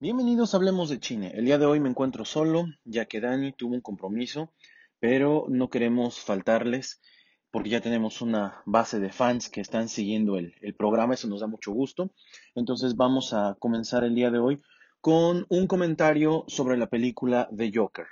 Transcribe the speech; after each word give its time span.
Bienvenidos 0.00 0.54
a 0.54 0.58
Hablemos 0.58 0.90
de 0.90 1.00
Chile. 1.00 1.32
El 1.34 1.46
día 1.46 1.58
de 1.58 1.66
hoy 1.66 1.80
me 1.80 1.88
encuentro 1.88 2.24
solo, 2.24 2.66
ya 2.84 3.06
que 3.06 3.20
Dani 3.20 3.52
tuvo 3.52 3.74
un 3.74 3.80
compromiso, 3.80 4.52
pero 5.00 5.46
no 5.48 5.70
queremos 5.70 6.20
faltarles 6.20 7.00
porque 7.50 7.70
ya 7.70 7.80
tenemos 7.80 8.22
una 8.22 8.62
base 8.64 9.00
de 9.00 9.10
fans 9.10 9.48
que 9.48 9.60
están 9.60 9.88
siguiendo 9.88 10.38
el, 10.38 10.54
el, 10.60 10.76
programa, 10.76 11.14
eso 11.14 11.26
nos 11.26 11.40
da 11.40 11.48
mucho 11.48 11.72
gusto. 11.72 12.12
Entonces 12.54 12.94
vamos 12.94 13.32
a 13.32 13.56
comenzar 13.58 14.04
el 14.04 14.14
día 14.14 14.30
de 14.30 14.38
hoy 14.38 14.62
con 15.00 15.46
un 15.48 15.66
comentario 15.66 16.44
sobre 16.46 16.76
la 16.76 16.86
película 16.86 17.48
The 17.56 17.72
Joker. 17.74 18.06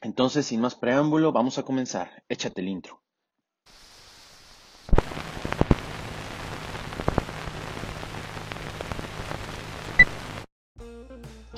Entonces, 0.00 0.46
sin 0.46 0.62
más 0.62 0.76
preámbulo, 0.76 1.30
vamos 1.30 1.58
a 1.58 1.62
comenzar. 1.62 2.24
Échate 2.30 2.62
el 2.62 2.68
intro. 2.68 3.01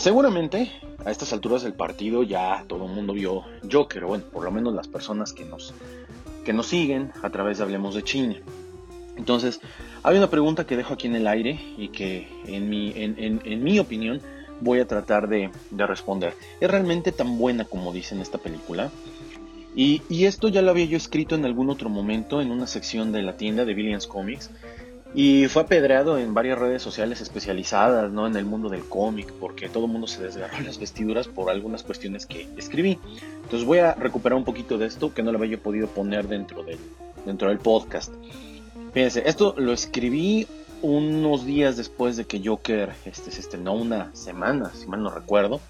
Seguramente 0.04 0.70
a 1.06 1.10
estas 1.10 1.32
alturas 1.32 1.62
del 1.62 1.72
partido 1.72 2.24
ya 2.24 2.62
todo 2.68 2.84
el 2.84 2.92
mundo 2.92 3.14
vio 3.14 3.44
Joker, 3.72 4.04
bueno, 4.04 4.24
por 4.30 4.44
lo 4.44 4.50
menos 4.50 4.74
las 4.74 4.86
personas 4.86 5.32
que 5.32 5.46
nos, 5.46 5.72
que 6.44 6.52
nos 6.52 6.66
siguen 6.66 7.10
a 7.22 7.30
través 7.30 7.56
de 7.56 7.64
Hablemos 7.64 7.94
de 7.94 8.02
China. 8.02 8.36
Entonces, 9.16 9.62
hay 10.02 10.18
una 10.18 10.28
pregunta 10.28 10.66
que 10.66 10.76
dejo 10.76 10.92
aquí 10.92 11.06
en 11.06 11.16
el 11.16 11.26
aire 11.26 11.58
y 11.78 11.88
que 11.88 12.28
en 12.44 12.68
mi, 12.68 12.92
en, 12.94 13.40
en, 13.42 13.64
mi 13.64 13.78
opinión 13.78 14.20
voy 14.60 14.80
a 14.80 14.86
tratar 14.86 15.26
de, 15.26 15.50
de, 15.70 15.86
responder. 15.86 16.34
¿Es 16.60 16.70
realmente 16.70 17.10
tan 17.10 17.38
buena 17.38 17.64
como 17.64 17.90
dice 17.90 18.14
en 18.14 18.20
esta 18.20 18.36
película? 18.36 18.90
Y, 19.74 20.02
y, 20.10 20.26
esto 20.26 20.48
ya 20.48 20.60
lo 20.60 20.70
había 20.70 20.84
yo 20.84 20.98
escrito 20.98 21.34
en 21.34 21.46
algún 21.46 21.70
otro 21.70 21.88
momento 21.88 22.42
en 22.42 22.50
una 22.50 22.66
sección 22.66 23.10
de 23.10 23.22
la 23.22 23.38
tienda 23.38 23.64
de 23.64 23.72
Billions 23.72 24.06
Comics 24.06 24.50
y 25.14 25.46
fue 25.46 25.62
apedreado 25.62 26.18
en 26.18 26.34
varias 26.34 26.58
redes 26.58 26.82
sociales 26.82 27.20
especializadas, 27.20 28.10
¿no? 28.10 28.26
En 28.26 28.34
el 28.34 28.44
mundo 28.44 28.68
del 28.68 28.84
cómic, 28.84 29.32
porque 29.38 29.68
todo 29.68 29.86
el 29.86 29.92
mundo 29.92 30.08
se 30.08 30.20
desgarró 30.20 30.60
las 30.60 30.78
vestiduras 30.78 31.28
por 31.28 31.50
algunas 31.50 31.84
cuestiones 31.84 32.26
que 32.26 32.48
escribí. 32.56 32.98
Entonces 33.44 33.64
voy 33.64 33.78
a 33.78 33.94
recuperar 33.94 34.36
un 34.36 34.44
poquito 34.44 34.76
de 34.76 34.86
esto 34.86 35.14
que 35.14 35.22
no 35.22 35.30
lo 35.30 35.38
había 35.38 35.56
podido 35.56 35.86
poner 35.86 36.26
dentro 36.26 36.64
del, 36.64 36.78
dentro 37.24 37.48
del 37.48 37.58
podcast. 37.58 38.12
Fíjense, 38.92 39.22
esto 39.26 39.54
lo 39.56 39.72
escribí 39.72 40.48
unos 40.82 41.46
días 41.46 41.76
después 41.76 42.16
de 42.16 42.24
que 42.24 42.42
Joker 42.44 42.92
este, 43.04 43.30
se 43.30 43.40
estrenó, 43.40 43.74
una 43.74 44.12
semana, 44.16 44.72
si 44.74 44.86
mal 44.88 45.00
no 45.00 45.10
recuerdo. 45.10 45.60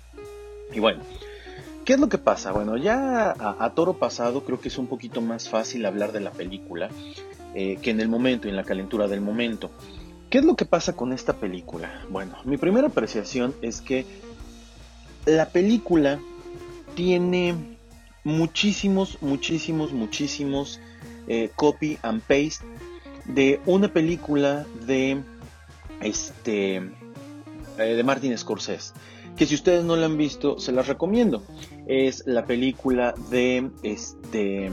Y 0.73 0.81
bueno, 0.81 1.03
¿qué 1.85 1.93
es 1.93 2.01
lo 2.01 2.09
que 2.09 2.17
pasa? 2.17 2.51
Bueno, 2.53 2.79
ya 2.79 3.31
a, 3.31 3.57
a 3.63 3.75
toro 3.75 3.93
pasado 3.93 4.43
creo 4.43 4.59
que 4.59 4.69
es 4.69 4.79
un 4.79 4.87
poquito 4.87 5.21
más 5.21 5.51
fácil 5.51 5.85
hablar 5.85 6.13
de 6.13 6.21
la 6.21 6.31
película 6.31 6.89
eh, 7.55 7.79
que 7.81 7.91
en 7.91 8.01
el 8.01 8.09
momento 8.09 8.47
y 8.47 8.51
en 8.51 8.57
la 8.57 8.65
calentura 8.65 9.09
del 9.09 9.21
momento. 9.21 9.71
¿Qué 10.31 10.39
es 10.39 10.45
lo 10.45 10.57
que 10.57 10.65
pasa 10.65 10.97
con 10.97 11.13
esta 11.13 11.35
película? 11.35 12.05
Bueno, 12.11 12.37
mi 12.45 12.57
primera 12.57 12.89
apreciación 12.89 13.55
es 13.63 13.81
que 13.81 14.05
la 15.27 15.49
película 15.51 16.19
tiene 16.95 17.55
muchísimos, 18.25 19.19
muchísimos, 19.21 19.93
muchísimos 19.93 20.81
eh, 21.29 21.51
copy 21.55 21.99
and 22.03 22.21
paste 22.23 22.65
de 23.27 23.61
una 23.67 23.93
película 23.93 24.67
de 24.87 25.23
este 26.01 26.77
eh, 26.77 26.85
de 27.79 28.05
Martin 28.05 28.37
Scorsese 28.37 28.93
que 29.37 29.47
si 29.47 29.55
ustedes 29.55 29.85
no 29.85 29.97
la 29.97 30.07
han 30.07 30.17
visto 30.17 30.59
se 30.59 30.73
las 30.73 30.87
recomiendo 30.87 31.43
es 31.87 32.25
la 32.27 32.45
película 32.45 33.15
de 33.31 33.71
este 33.83 34.71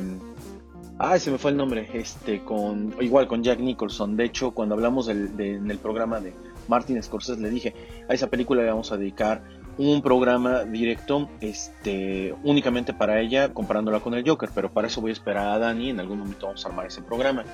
Ay, 1.04 1.20
se 1.20 1.32
me 1.32 1.40
fue 1.40 1.50
el 1.50 1.58
nombre, 1.58 1.90
este, 1.96 2.44
con, 2.44 2.94
igual 3.02 3.28
con 3.28 3.42
Jack 3.42 3.60
Nicholson. 3.60 4.16
De 4.16 4.26
hecho, 4.26 4.52
cuando 4.52 4.76
hablamos 4.76 5.08
del, 5.08 5.32
en 5.40 5.72
el 5.72 5.80
programa 5.80 6.20
de 6.20 6.36
Martin 6.68 7.02
Scorsese, 7.02 7.42
le 7.42 7.50
dije, 7.50 7.74
a 8.08 8.14
esa 8.14 8.28
película 8.28 8.62
le 8.62 8.70
vamos 8.70 8.92
a 8.92 8.98
dedicar 8.98 9.42
un 9.80 10.04
programa 10.04 10.64
directo, 10.64 11.28
este, 11.40 12.36
únicamente 12.44 12.94
para 12.94 13.20
ella, 13.20 13.52
comparándola 13.52 14.00
con 14.00 14.14
el 14.14 14.24
Joker, 14.30 14.52
pero 14.54 14.72
para 14.72 14.90
eso 14.90 15.02
voy 15.02 15.10
a 15.10 15.14
esperar 15.14 15.48
a 15.48 15.58
Dani, 15.58 15.90
en 15.90 16.00
algún 16.00 16.20
momento 16.20 16.46
vamos 16.46 16.64
a 16.64 16.70
armar 16.70 16.86
ese 16.86 17.02
programa. 17.02 17.46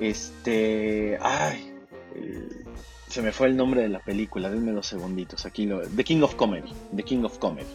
Este, 0.00 1.18
ay, 1.22 1.72
eh, 2.16 2.64
se 3.06 3.22
me 3.22 3.30
fue 3.30 3.46
el 3.46 3.56
nombre 3.56 3.82
de 3.82 3.90
la 3.90 4.00
película, 4.00 4.50
denme 4.50 4.72
dos 4.72 4.88
segunditos, 4.88 5.46
aquí 5.46 5.66
lo, 5.66 5.82
The 5.82 6.02
King 6.02 6.22
of 6.22 6.34
Comedy, 6.34 6.72
The 6.96 7.04
King 7.04 7.22
of 7.22 7.38
Comedy. 7.38 7.68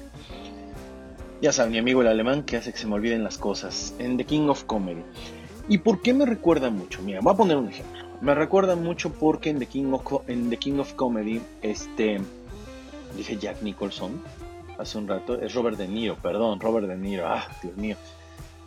Ya 1.41 1.51
saben, 1.51 1.71
mi 1.71 1.79
amigo 1.79 2.01
el 2.01 2.07
alemán 2.07 2.43
que 2.43 2.57
hace 2.57 2.71
que 2.71 2.77
se 2.77 2.85
me 2.85 2.93
olviden 2.93 3.23
las 3.23 3.39
cosas. 3.39 3.95
En 3.97 4.15
The 4.15 4.25
King 4.25 4.49
of 4.49 4.65
Comedy. 4.65 5.01
¿Y 5.67 5.79
por 5.79 5.99
qué 6.03 6.13
me 6.13 6.27
recuerda 6.27 6.69
mucho? 6.69 7.01
Mira, 7.01 7.19
voy 7.19 7.33
a 7.33 7.37
poner 7.37 7.57
un 7.57 7.67
ejemplo. 7.67 7.99
Me 8.21 8.35
recuerda 8.35 8.75
mucho 8.75 9.11
porque 9.11 9.49
en 9.49 9.57
The 9.57 9.65
King 9.65 9.91
of, 9.91 10.29
en 10.29 10.51
The 10.51 10.57
King 10.57 10.77
of 10.77 10.93
Comedy, 10.93 11.41
este, 11.63 12.21
dije 13.17 13.37
Jack 13.37 13.63
Nicholson 13.63 14.21
hace 14.77 14.99
un 14.99 15.07
rato, 15.07 15.41
es 15.41 15.55
Robert 15.55 15.79
De 15.79 15.87
Niro, 15.87 16.15
perdón, 16.15 16.59
Robert 16.59 16.87
De 16.87 16.95
Niro, 16.95 17.27
ah, 17.27 17.47
Dios 17.63 17.75
mío. 17.75 17.95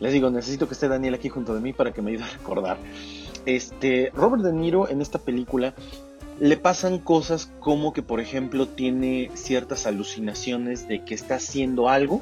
Les 0.01 0.11
digo, 0.11 0.29
necesito 0.29 0.67
que 0.67 0.73
esté 0.73 0.89
Daniel 0.89 1.13
aquí 1.13 1.29
junto 1.29 1.55
de 1.55 1.61
mí 1.61 1.71
para 1.71 1.93
que 1.93 2.01
me 2.01 2.11
ayude 2.11 2.25
a 2.25 2.37
recordar. 2.37 2.77
Este, 3.45 4.11
Robert 4.13 4.43
De 4.43 4.51
Niro 4.51 4.89
en 4.89 5.01
esta 5.01 5.19
película 5.19 5.75
le 6.41 6.57
pasan 6.57 6.99
cosas 6.99 7.49
como 7.61 7.93
que, 7.93 8.01
por 8.01 8.19
ejemplo, 8.19 8.67
tiene 8.67 9.31
ciertas 9.35 9.87
alucinaciones 9.87 10.89
de 10.89 11.05
que 11.05 11.15
está 11.15 11.35
haciendo 11.35 11.87
algo 11.87 12.21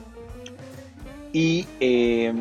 y, 1.34 1.66
eh, 1.82 2.34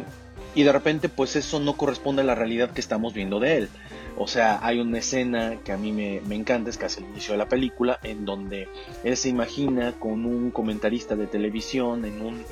y 0.54 0.62
de 0.62 0.72
repente 0.72 1.08
pues 1.08 1.34
eso 1.34 1.58
no 1.58 1.76
corresponde 1.76 2.22
a 2.22 2.24
la 2.24 2.36
realidad 2.36 2.70
que 2.70 2.80
estamos 2.80 3.14
viendo 3.14 3.40
de 3.40 3.56
él. 3.56 3.68
O 4.16 4.28
sea, 4.28 4.64
hay 4.64 4.78
una 4.78 4.98
escena 4.98 5.58
que 5.64 5.72
a 5.72 5.78
mí 5.78 5.90
me, 5.90 6.20
me, 6.28 6.36
encanta, 6.36 6.70
es 6.70 6.76
casi 6.76 7.02
el 7.02 7.08
inicio 7.08 7.32
de 7.32 7.38
la 7.38 7.48
película, 7.48 7.98
en 8.02 8.26
donde 8.26 8.68
él 9.02 9.16
se 9.16 9.30
imagina 9.30 9.92
con 9.98 10.26
un 10.26 10.50
comentarista 10.50 11.16
de 11.16 11.26
televisión 11.26 12.04
en 12.04 12.20
un, 12.20 12.44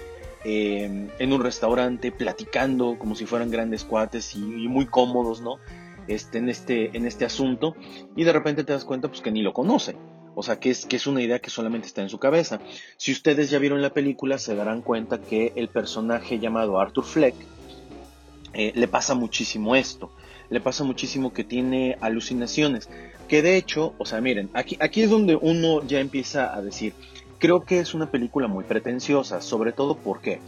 eh, 0.44 1.08
en 1.18 1.32
un 1.32 1.42
restaurante 1.42 2.12
platicando 2.12 2.98
como 2.98 3.14
si 3.14 3.26
fueran 3.26 3.50
grandes 3.50 3.84
cuates 3.84 4.34
y, 4.34 4.38
y, 4.38 4.68
muy 4.68 4.86
cómodos, 4.86 5.42
¿no? 5.42 5.58
Este, 6.08 6.38
en, 6.38 6.48
este, 6.48 6.96
en 6.96 7.06
este 7.06 7.26
asunto, 7.26 7.76
y 8.16 8.24
de 8.24 8.32
repente 8.32 8.64
te 8.64 8.72
das 8.72 8.86
cuenta 8.86 9.08
pues 9.08 9.20
que 9.20 9.30
ni 9.30 9.42
lo 9.42 9.52
conoce. 9.52 9.96
O 10.34 10.42
sea, 10.42 10.58
que 10.58 10.70
es, 10.70 10.86
que 10.86 10.96
es 10.96 11.06
una 11.06 11.22
idea 11.22 11.40
que 11.40 11.50
solamente 11.50 11.86
está 11.86 12.02
en 12.02 12.08
su 12.08 12.18
cabeza. 12.18 12.60
Si 12.96 13.12
ustedes 13.12 13.50
ya 13.50 13.58
vieron 13.58 13.82
la 13.82 13.92
película, 13.92 14.38
se 14.38 14.54
darán 14.54 14.82
cuenta 14.82 15.20
que 15.20 15.52
el 15.56 15.68
personaje 15.68 16.38
llamado 16.38 16.80
Arthur 16.80 17.04
Fleck 17.04 17.34
eh, 18.52 18.72
le 18.74 18.88
pasa 18.88 19.14
muchísimo 19.14 19.76
esto. 19.76 20.10
Le 20.48 20.60
pasa 20.60 20.84
muchísimo 20.84 21.32
que 21.32 21.44
tiene 21.44 21.96
alucinaciones. 22.00 22.88
Que 23.28 23.42
de 23.42 23.56
hecho, 23.56 23.94
o 23.98 24.06
sea, 24.06 24.20
miren, 24.20 24.50
aquí, 24.54 24.76
aquí 24.80 25.02
es 25.02 25.10
donde 25.10 25.36
uno 25.36 25.86
ya 25.86 26.00
empieza 26.00 26.54
a 26.54 26.62
decir, 26.62 26.94
creo 27.38 27.64
que 27.64 27.80
es 27.80 27.94
una 27.94 28.10
película 28.10 28.48
muy 28.48 28.64
pretenciosa, 28.64 29.40
sobre 29.40 29.72
todo 29.72 29.96
porque 29.96 30.40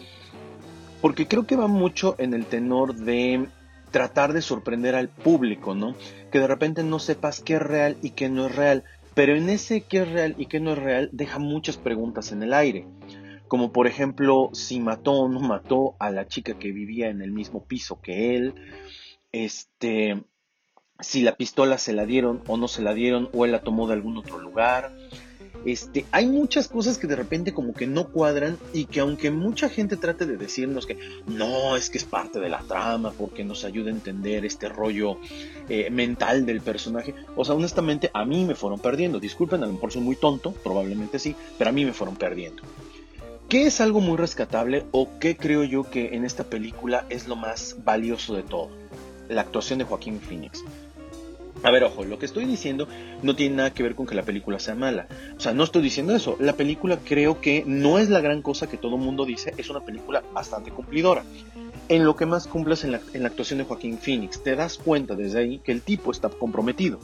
porque 1.03 1.27
creo 1.27 1.47
que 1.47 1.57
va 1.57 1.67
mucho 1.67 2.15
en 2.19 2.33
el 2.33 2.47
tenor 2.47 2.95
de 2.95 3.49
tratar 3.91 4.33
de 4.33 4.41
sorprender 4.41 4.95
al 4.95 5.09
público, 5.09 5.75
¿no? 5.75 5.97
Que 6.31 6.39
de 6.39 6.47
repente 6.47 6.85
no 6.85 7.01
sepas 7.01 7.41
qué 7.41 7.55
es 7.55 7.63
real 7.63 7.97
y 8.03 8.11
qué 8.11 8.29
no 8.29 8.47
es 8.47 8.55
real. 8.55 8.85
Pero 9.15 9.37
en 9.37 9.51
ese 9.51 9.83
qué 9.83 9.99
es 9.99 10.11
real 10.11 10.35
y 10.39 10.47
qué 10.47 10.61
no 10.61 10.73
es 10.73 10.79
real 10.79 11.11
deja 11.13 11.39
muchas 11.39 11.77
preguntas 11.77 12.33
en 12.33 12.43
el 12.43 12.55
aire. 12.55 12.87
Como 13.49 13.73
por 13.73 13.87
ejemplo, 13.87 14.51
si 14.55 14.81
mató 14.81 15.13
o 15.13 15.29
no 15.29 15.41
mató 15.41 15.95
a 15.99 16.11
la 16.11 16.27
chica 16.27 16.59
que 16.59 16.73
vivía 16.73 17.11
en 17.11 17.21
el 17.21 17.33
mismo 17.33 17.65
piso 17.65 18.01
que 18.01 18.35
él. 18.35 18.55
Este, 19.31 20.23
si 21.01 21.23
la 21.23 21.37
pistola 21.37 21.77
se 21.77 21.93
la 21.93 22.07
dieron 22.07 22.43
o 22.47 22.57
no 22.57 22.69
se 22.69 22.83
la 22.83 22.95
dieron 22.95 23.29
o 23.35 23.45
él 23.45 23.53
la 23.53 23.63
tomó 23.63 23.87
de 23.87 23.95
algún 23.95 24.17
otro 24.17 24.39
lugar. 24.39 24.91
Este, 25.65 26.07
hay 26.11 26.27
muchas 26.27 26.69
cosas 26.69 26.99
que 26.99 27.07
de 27.07 27.17
repente 27.17 27.53
como 27.53 27.73
que 27.73 27.87
no 27.87 28.09
cuadran 28.09 28.59
y 28.73 28.87
que 28.87 29.01
aunque 29.01 29.31
mucha 29.31 29.69
gente 29.69 29.97
trate 29.97 30.27
de 30.27 30.37
decirnos 30.37 30.87
que 30.87 30.99
no, 31.27 31.77
es 31.77 31.89
que 31.89 31.99
es 31.99 32.05
parte 32.05 32.41
de 32.41 32.49
la 32.49 32.61
trama 32.61 33.13
porque 33.13 33.45
nos 33.45 33.65
ayuda 33.65 33.91
a 33.91 33.95
entender 33.95 34.45
este 34.45 34.69
rollo 34.69 35.19
eh, 35.69 35.91
mental 35.91 36.47
del 36.47 36.61
personaje, 36.61 37.15
o 37.37 37.45
sea, 37.45 37.55
honestamente 37.55 38.11
a 38.13 38.25
mí 38.25 38.45
me 38.45 38.55
fueron 38.55 38.81
perdiendo. 38.81 39.21
Disculpen, 39.21 39.63
a 39.63 39.67
lo 39.67 39.73
mejor 39.73 39.93
soy 39.93 40.03
muy 40.03 40.17
tonto, 40.17 40.53
probablemente 40.53 41.19
sí, 41.19 41.37
pero 41.59 41.71
a 41.71 41.73
mí 41.73 41.85
me 41.85 41.93
fueron 41.93 42.17
perdiendo. 42.17 42.63
¿Qué 43.49 43.67
es 43.67 43.81
algo 43.81 44.01
muy 44.01 44.17
rescatable 44.17 44.87
o 44.93 45.19
qué 45.21 45.37
creo 45.37 45.63
yo 45.63 45.85
que 45.85 46.15
en 46.15 46.25
esta 46.25 46.45
película 46.45 47.07
es 47.11 47.29
lo 47.29 47.37
más 47.37 47.77
valioso 47.85 48.35
de 48.35 48.43
todo? 48.43 48.71
La 49.29 49.43
actuación 49.43 49.79
de 49.79 49.85
Joaquín 49.85 50.21
Phoenix. 50.21 50.65
A 51.63 51.71
ver, 51.71 51.85
ojo, 51.85 52.05
lo 52.05 52.19
que 52.19 52.27
estoy 52.27 52.45
diciendo 52.45 52.89
no 53.23 53.37
tiene 53.37 53.57
nada 53.57 53.73
que 53.73 53.83
ver 53.83 53.95
con 53.95 54.07
que 54.07 54.17
la 54.17 54.25
película 54.25 54.59
sea 54.59 54.75
mala. 54.75 55.07
O 55.37 55.41
sea, 55.41 55.53
no 55.53 55.63
estoy 55.63 55.83
diciendo 55.83 56.15
eso. 56.15 56.37
La 56.41 56.55
película 56.55 56.99
creo 57.05 57.41
que 57.41 57.63
no 57.67 57.99
es 57.99 58.09
la 58.09 58.21
gran 58.21 58.43
cosa 58.43 58.69
que 58.69 58.77
todo 58.77 58.97
mundo 58.97 59.25
dice, 59.25 59.55
es 59.57 59.71
una 59.71 59.81
película 59.81 60.23
bastante 60.33 60.73
cumplidora. 60.73 61.25
En 61.89 62.05
lo 62.05 62.17
que 62.17 62.27
más 62.27 62.47
cumples 62.49 62.85
en 62.85 62.93
la, 62.93 63.01
en 63.13 63.27
actuación 63.27 63.59
de 63.59 63.65
Joaquín 63.65 63.99
Phoenix, 63.99 64.43
te 64.43 64.57
das 64.57 64.79
cuenta 64.79 65.15
desde 65.15 65.39
ahí 65.39 65.59
que 65.59 65.73
el 65.73 65.83
tipo 65.83 66.11
está 66.11 66.29
comprometido. 66.31 66.99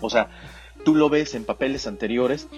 O 0.00 0.10
sea, 0.10 0.28
tú 0.84 0.94
lo 0.94 1.08
ves 1.08 1.34
en 1.34 1.44
papeles 1.44 1.86
anteriores 1.86 2.48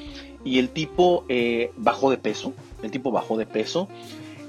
y 0.45 0.59
el 0.59 0.69
tipo 0.69 1.25
eh, 1.29 1.71
bajó 1.77 2.11
de 2.11 2.19
peso, 2.19 2.53
el 2.83 2.91
tipo 2.91 3.11
bajó 3.11 3.39
de 3.39 3.47
peso, 3.47 3.89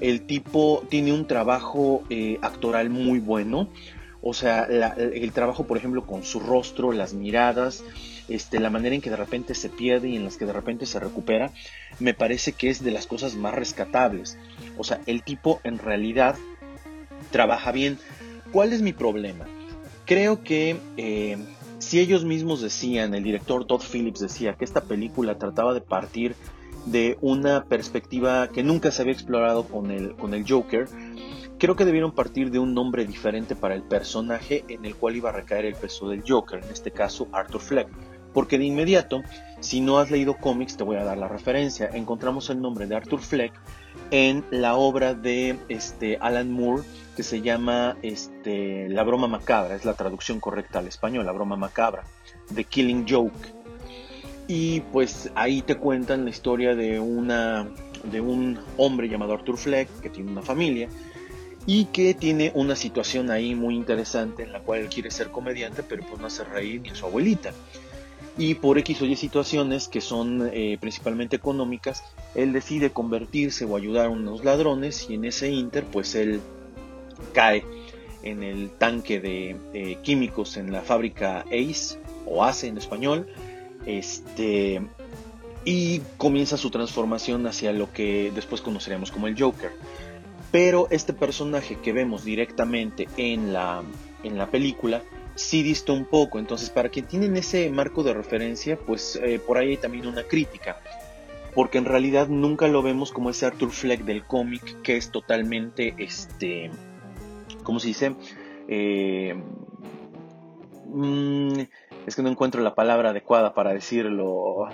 el 0.00 0.22
tipo 0.22 0.82
tiene 0.88 1.12
un 1.12 1.26
trabajo 1.26 2.02
eh, 2.10 2.38
actoral 2.42 2.90
muy 2.90 3.20
bueno, 3.20 3.68
o 4.22 4.34
sea, 4.34 4.64
el 4.64 5.32
trabajo, 5.32 5.66
por 5.66 5.76
ejemplo, 5.76 6.06
con 6.06 6.24
su 6.24 6.40
rostro, 6.40 6.92
las 6.92 7.14
miradas, 7.14 7.84
este, 8.28 8.60
la 8.60 8.70
manera 8.70 8.94
en 8.94 9.00
que 9.00 9.10
de 9.10 9.16
repente 9.16 9.54
se 9.54 9.68
pierde 9.68 10.08
y 10.08 10.16
en 10.16 10.24
las 10.24 10.36
que 10.36 10.46
de 10.46 10.52
repente 10.52 10.86
se 10.86 11.00
recupera, 11.00 11.52
me 12.00 12.14
parece 12.14 12.52
que 12.52 12.68
es 12.68 12.82
de 12.82 12.90
las 12.90 13.06
cosas 13.06 13.34
más 13.36 13.54
rescatables. 13.54 14.36
O 14.76 14.84
sea, 14.84 15.00
el 15.06 15.22
tipo 15.22 15.60
en 15.64 15.78
realidad 15.78 16.36
trabaja 17.30 17.72
bien. 17.72 17.98
¿Cuál 18.52 18.72
es 18.72 18.82
mi 18.82 18.92
problema? 18.92 19.46
Creo 20.04 20.42
que 20.42 20.78
eh, 20.96 21.36
si 21.78 22.00
ellos 22.00 22.24
mismos 22.24 22.60
decían, 22.60 23.14
el 23.14 23.22
director 23.22 23.66
Todd 23.66 23.82
Phillips 23.82 24.20
decía 24.20 24.54
que 24.54 24.64
esta 24.64 24.82
película 24.82 25.38
trataba 25.38 25.74
de 25.74 25.80
partir 25.80 26.34
de 26.86 27.18
una 27.20 27.64
perspectiva 27.64 28.48
que 28.48 28.62
nunca 28.62 28.90
se 28.90 29.02
había 29.02 29.12
explorado 29.12 29.64
con 29.64 29.90
el, 29.90 30.14
con 30.16 30.34
el 30.34 30.44
Joker, 30.48 30.88
creo 31.58 31.76
que 31.76 31.84
debieron 31.84 32.12
partir 32.12 32.50
de 32.50 32.58
un 32.58 32.74
nombre 32.74 33.04
diferente 33.04 33.56
para 33.56 33.74
el 33.74 33.82
personaje 33.82 34.64
en 34.68 34.84
el 34.84 34.94
cual 34.94 35.16
iba 35.16 35.30
a 35.30 35.32
recaer 35.32 35.64
el 35.64 35.74
peso 35.74 36.08
del 36.08 36.22
Joker, 36.26 36.62
en 36.62 36.70
este 36.70 36.90
caso 36.90 37.28
Arthur 37.32 37.60
Fleck. 37.60 37.88
Porque 38.32 38.58
de 38.58 38.64
inmediato, 38.64 39.22
si 39.60 39.80
no 39.80 39.98
has 39.98 40.10
leído 40.10 40.36
cómics, 40.36 40.76
te 40.76 40.84
voy 40.84 40.96
a 40.96 41.04
dar 41.04 41.18
la 41.18 41.28
referencia. 41.28 41.90
Encontramos 41.92 42.50
el 42.50 42.60
nombre 42.60 42.86
de 42.86 42.94
Arthur 42.94 43.20
Fleck 43.20 43.52
en 44.10 44.44
la 44.50 44.76
obra 44.76 45.14
de 45.14 45.58
este, 45.68 46.18
Alan 46.20 46.50
Moore 46.52 46.82
que 47.18 47.24
se 47.24 47.40
llama 47.40 47.96
este, 48.02 48.88
La 48.88 49.02
broma 49.02 49.26
macabra, 49.26 49.74
es 49.74 49.84
la 49.84 49.94
traducción 49.94 50.38
correcta 50.38 50.78
al 50.78 50.86
español, 50.86 51.26
La 51.26 51.32
broma 51.32 51.56
macabra, 51.56 52.04
The 52.54 52.62
Killing 52.62 53.06
Joke. 53.08 53.54
Y 54.46 54.82
pues 54.92 55.28
ahí 55.34 55.60
te 55.62 55.74
cuentan 55.74 56.22
la 56.22 56.30
historia 56.30 56.76
de, 56.76 57.00
una, 57.00 57.66
de 58.04 58.20
un 58.20 58.60
hombre 58.76 59.08
llamado 59.08 59.32
Arthur 59.32 59.58
Fleck, 59.58 59.88
que 60.00 60.10
tiene 60.10 60.30
una 60.30 60.42
familia, 60.42 60.88
y 61.68 61.84
que 61.84 62.14
tiene 62.14 62.50
una 62.54 62.74
situación 62.74 63.30
ahí 63.30 63.54
muy 63.54 63.74
interesante 63.74 64.42
en 64.42 64.52
la 64.52 64.60
cual 64.60 64.80
él 64.80 64.88
quiere 64.88 65.10
ser 65.10 65.28
comediante, 65.28 65.82
pero 65.82 66.02
pues 66.02 66.18
no 66.18 66.26
hace 66.26 66.42
reír 66.42 66.80
ni 66.80 66.88
a 66.88 66.94
su 66.94 67.04
abuelita. 67.04 67.52
Y 68.38 68.54
por 68.54 68.78
X 68.78 69.02
o 69.02 69.04
Y 69.04 69.16
situaciones 69.16 69.86
que 69.86 70.00
son 70.00 70.48
eh, 70.50 70.78
principalmente 70.80 71.36
económicas, 71.36 72.02
él 72.34 72.54
decide 72.54 72.88
convertirse 72.88 73.66
o 73.66 73.76
ayudar 73.76 74.06
a 74.06 74.08
unos 74.08 74.46
ladrones 74.46 75.10
y 75.10 75.14
en 75.16 75.26
ese 75.26 75.50
inter 75.50 75.84
pues 75.84 76.14
él 76.14 76.40
cae 77.34 77.66
en 78.22 78.42
el 78.42 78.70
tanque 78.70 79.20
de 79.20 79.56
eh, 79.74 79.98
químicos 80.02 80.56
en 80.56 80.72
la 80.72 80.80
fábrica 80.80 81.44
ACE 81.52 81.98
o 82.24 82.44
ACE 82.44 82.68
en 82.68 82.78
español 82.78 83.26
este 83.84 84.80
y 85.66 86.00
comienza 86.16 86.56
su 86.56 86.70
transformación 86.70 87.46
hacia 87.46 87.72
lo 87.74 87.92
que 87.92 88.32
después 88.34 88.62
conoceremos 88.62 89.10
como 89.10 89.26
el 89.26 89.38
Joker 89.38 89.72
pero 90.50 90.88
este 90.90 91.12
personaje 91.12 91.76
que 91.76 91.92
vemos 91.92 92.24
directamente 92.24 93.08
en 93.16 93.52
la, 93.52 93.82
en 94.22 94.38
la 94.38 94.50
película 94.50 95.02
sí 95.34 95.62
dista 95.62 95.92
un 95.92 96.04
poco 96.04 96.38
entonces 96.38 96.70
para 96.70 96.88
quien 96.88 97.06
tienen 97.06 97.36
ese 97.36 97.70
marco 97.70 98.02
de 98.02 98.14
referencia 98.14 98.76
pues 98.76 99.18
eh, 99.22 99.38
por 99.38 99.58
ahí 99.58 99.70
hay 99.70 99.76
también 99.76 100.06
una 100.06 100.24
crítica 100.24 100.80
porque 101.54 101.78
en 101.78 101.84
realidad 101.84 102.28
nunca 102.28 102.68
lo 102.68 102.82
vemos 102.82 103.12
como 103.12 103.30
ese 103.30 103.46
Arthur 103.46 103.70
Fleck 103.70 104.04
del 104.04 104.24
cómic 104.24 104.82
que 104.82 104.96
es 104.96 105.10
totalmente 105.10 105.94
este 105.98 106.70
¿cómo 107.68 107.80
se 107.80 107.88
dice? 107.88 108.14
Eh, 108.66 109.34
mm, 110.86 111.60
es 112.06 112.16
que 112.16 112.22
no 112.22 112.30
encuentro 112.30 112.62
la 112.62 112.74
palabra 112.74 113.10
adecuada 113.10 113.52
para 113.52 113.74
decirlo, 113.74 114.68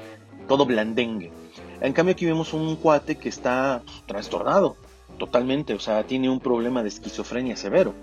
todo 0.46 0.64
blandengue. 0.64 1.32
En 1.80 1.92
cambio 1.92 2.12
aquí 2.12 2.24
vemos 2.24 2.52
un 2.52 2.76
cuate 2.76 3.16
que 3.16 3.28
está 3.28 3.82
trastornado 4.06 4.76
totalmente, 5.18 5.74
o 5.74 5.80
sea, 5.80 6.04
tiene 6.04 6.28
un 6.28 6.40
problema 6.40 6.82
de 6.82 6.88
esquizofrenia 6.88 7.56
severo. 7.56 7.94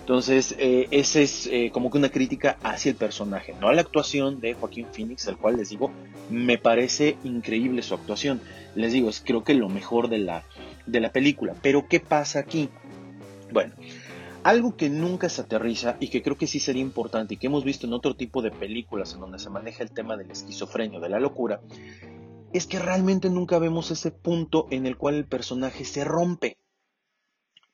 Entonces, 0.00 0.54
eh, 0.58 0.88
esa 0.90 1.20
es 1.20 1.46
eh, 1.48 1.70
como 1.70 1.90
que 1.90 1.98
una 1.98 2.08
crítica 2.08 2.56
hacia 2.62 2.88
el 2.88 2.96
personaje, 2.96 3.54
no 3.60 3.68
a 3.68 3.74
la 3.74 3.82
actuación 3.82 4.40
de 4.40 4.54
Joaquín 4.54 4.86
Phoenix, 4.90 5.28
al 5.28 5.36
cual 5.36 5.58
les 5.58 5.68
digo, 5.68 5.90
me 6.30 6.56
parece 6.56 7.18
increíble 7.24 7.82
su 7.82 7.92
actuación. 7.92 8.40
Les 8.74 8.94
digo, 8.94 9.10
es 9.10 9.20
creo 9.20 9.44
que 9.44 9.52
lo 9.52 9.68
mejor 9.68 10.08
de 10.08 10.16
la, 10.16 10.44
de 10.86 11.00
la 11.00 11.12
película. 11.12 11.54
Pero, 11.60 11.88
¿qué 11.88 12.00
pasa 12.00 12.38
aquí? 12.38 12.70
Bueno, 13.52 13.74
algo 14.44 14.76
que 14.76 14.88
nunca 14.88 15.28
se 15.28 15.42
aterriza 15.42 15.98
y 16.00 16.08
que 16.08 16.22
creo 16.22 16.38
que 16.38 16.46
sí 16.46 16.58
sería 16.58 16.80
importante 16.80 17.34
y 17.34 17.36
que 17.36 17.48
hemos 17.48 17.64
visto 17.64 17.86
en 17.86 17.92
otro 17.92 18.14
tipo 18.16 18.40
de 18.40 18.50
películas 18.50 19.12
en 19.12 19.20
donde 19.20 19.38
se 19.38 19.50
maneja 19.50 19.82
el 19.82 19.90
tema 19.90 20.16
del 20.16 20.30
esquizofrenio, 20.30 21.00
de 21.00 21.10
la 21.10 21.20
locura, 21.20 21.60
es 22.52 22.66
que 22.66 22.78
realmente 22.78 23.30
nunca 23.30 23.58
vemos 23.58 23.90
ese 23.90 24.10
punto 24.10 24.66
en 24.70 24.86
el 24.86 24.96
cual 24.96 25.16
el 25.16 25.26
personaje 25.26 25.84
se 25.84 26.04
rompe. 26.04 26.58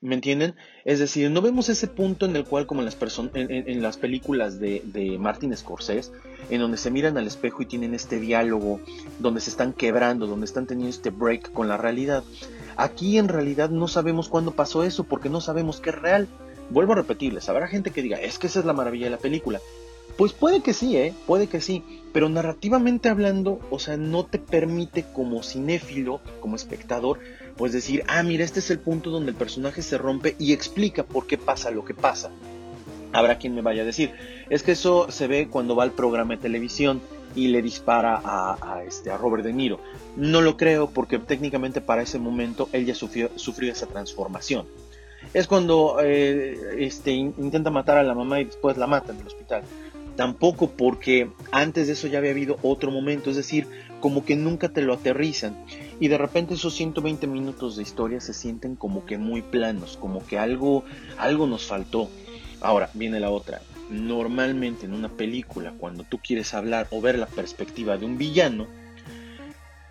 ¿Me 0.04 0.14
entienden? 0.14 0.54
Es 0.84 0.98
decir, 0.98 1.30
no 1.30 1.40
vemos 1.40 1.70
ese 1.70 1.88
punto 1.88 2.26
en 2.26 2.36
el 2.36 2.44
cual, 2.44 2.66
como 2.66 2.82
en 2.82 2.84
las, 2.84 2.98
en, 3.34 3.82
las 3.82 3.96
películas 3.96 4.60
de, 4.60 4.82
de, 4.84 5.16
Martin 5.18 5.56
Scorsese, 5.56 6.12
en 6.50 6.60
donde 6.60 6.76
se 6.76 6.90
miran 6.90 7.16
al 7.16 7.26
espejo 7.26 7.62
y 7.62 7.66
tienen 7.66 7.94
este 7.94 8.20
diálogo, 8.20 8.80
donde 9.18 9.40
se 9.40 9.48
están 9.48 9.72
quebrando, 9.72 10.26
donde 10.26 10.44
están 10.44 10.66
teniendo 10.66 10.90
este 10.90 11.08
break 11.08 11.52
con 11.52 11.68
la 11.68 11.78
realidad. 11.78 12.22
Aquí 12.76 13.16
en 13.16 13.28
realidad 13.28 13.70
no 13.70 13.88
sabemos 13.88 14.28
cuándo 14.28 14.50
pasó 14.50 14.84
eso, 14.84 15.04
porque 15.04 15.30
no 15.30 15.40
sabemos 15.40 15.80
qué 15.80 15.88
es 15.88 15.96
real. 15.96 16.28
Vuelvo 16.68 16.92
a 16.92 16.96
repetirles, 16.96 17.48
habrá 17.48 17.66
gente 17.66 17.90
que 17.90 18.02
diga, 18.02 18.20
es 18.20 18.38
que 18.38 18.48
esa 18.48 18.58
es 18.60 18.66
la 18.66 18.74
maravilla 18.74 19.06
de 19.06 19.12
la 19.12 19.18
película. 19.18 19.58
Pues 20.16 20.32
puede 20.32 20.62
que 20.62 20.72
sí, 20.72 20.96
¿eh? 20.96 21.12
Puede 21.26 21.48
que 21.48 21.60
sí. 21.60 21.82
Pero 22.12 22.28
narrativamente 22.28 23.08
hablando, 23.08 23.58
o 23.70 23.78
sea, 23.78 23.96
no 23.96 24.24
te 24.24 24.38
permite 24.38 25.04
como 25.12 25.42
cinéfilo, 25.42 26.20
como 26.40 26.54
espectador, 26.54 27.18
pues 27.56 27.72
decir, 27.72 28.04
ah, 28.06 28.22
mira, 28.22 28.44
este 28.44 28.60
es 28.60 28.70
el 28.70 28.78
punto 28.78 29.10
donde 29.10 29.30
el 29.30 29.36
personaje 29.36 29.82
se 29.82 29.98
rompe 29.98 30.36
y 30.38 30.52
explica 30.52 31.02
por 31.02 31.26
qué 31.26 31.38
pasa 31.38 31.72
lo 31.72 31.84
que 31.84 31.94
pasa. 31.94 32.30
Habrá 33.12 33.38
quien 33.38 33.54
me 33.54 33.62
vaya 33.62 33.82
a 33.82 33.86
decir, 33.86 34.12
es 34.48 34.62
que 34.62 34.72
eso 34.72 35.10
se 35.10 35.26
ve 35.26 35.48
cuando 35.48 35.74
va 35.74 35.82
al 35.82 35.92
programa 35.92 36.34
de 36.34 36.42
televisión 36.42 37.00
y 37.34 37.48
le 37.48 37.62
dispara 37.62 38.20
a, 38.24 38.82
este, 38.86 39.10
a 39.10 39.16
Robert 39.16 39.44
De 39.44 39.52
Niro. 39.52 39.80
No 40.16 40.40
lo 40.40 40.56
creo 40.56 40.90
porque 40.90 41.18
técnicamente 41.18 41.80
para 41.80 42.02
ese 42.02 42.20
momento 42.20 42.68
él 42.72 42.86
ya 42.86 42.94
sufrió, 42.94 43.30
esa 43.72 43.86
transformación 43.86 44.66
es 45.32 45.46
cuando 45.46 45.96
eh, 46.02 46.76
este, 46.78 47.12
intenta 47.12 47.70
matar 47.70 47.96
a 47.96 48.02
la 48.02 48.14
mamá 48.14 48.40
y 48.40 48.44
después 48.44 48.76
la 48.76 48.86
mata 48.86 49.12
en 49.12 49.20
el 49.20 49.26
hospital. 49.26 49.62
Tampoco 50.16 50.70
porque 50.70 51.30
antes 51.50 51.88
de 51.88 51.94
eso 51.94 52.06
ya 52.06 52.18
había 52.18 52.30
habido 52.30 52.58
otro 52.62 52.90
momento, 52.90 53.30
es 53.30 53.36
decir, 53.36 53.66
como 54.00 54.24
que 54.24 54.36
nunca 54.36 54.68
te 54.68 54.82
lo 54.82 54.94
aterrizan 54.94 55.56
y 55.98 56.08
de 56.08 56.18
repente 56.18 56.54
esos 56.54 56.74
120 56.74 57.26
minutos 57.26 57.76
de 57.76 57.82
historia 57.82 58.20
se 58.20 58.34
sienten 58.34 58.76
como 58.76 59.06
que 59.06 59.18
muy 59.18 59.42
planos, 59.42 59.96
como 59.96 60.24
que 60.26 60.38
algo, 60.38 60.84
algo 61.18 61.46
nos 61.46 61.66
faltó. 61.66 62.08
Ahora 62.60 62.90
viene 62.94 63.20
la 63.20 63.30
otra. 63.30 63.60
Normalmente 63.90 64.86
en 64.86 64.94
una 64.94 65.08
película, 65.08 65.74
cuando 65.78 66.04
tú 66.04 66.18
quieres 66.18 66.54
hablar 66.54 66.86
o 66.90 67.00
ver 67.00 67.18
la 67.18 67.26
perspectiva 67.26 67.96
de 67.98 68.06
un 68.06 68.18
villano, 68.18 68.66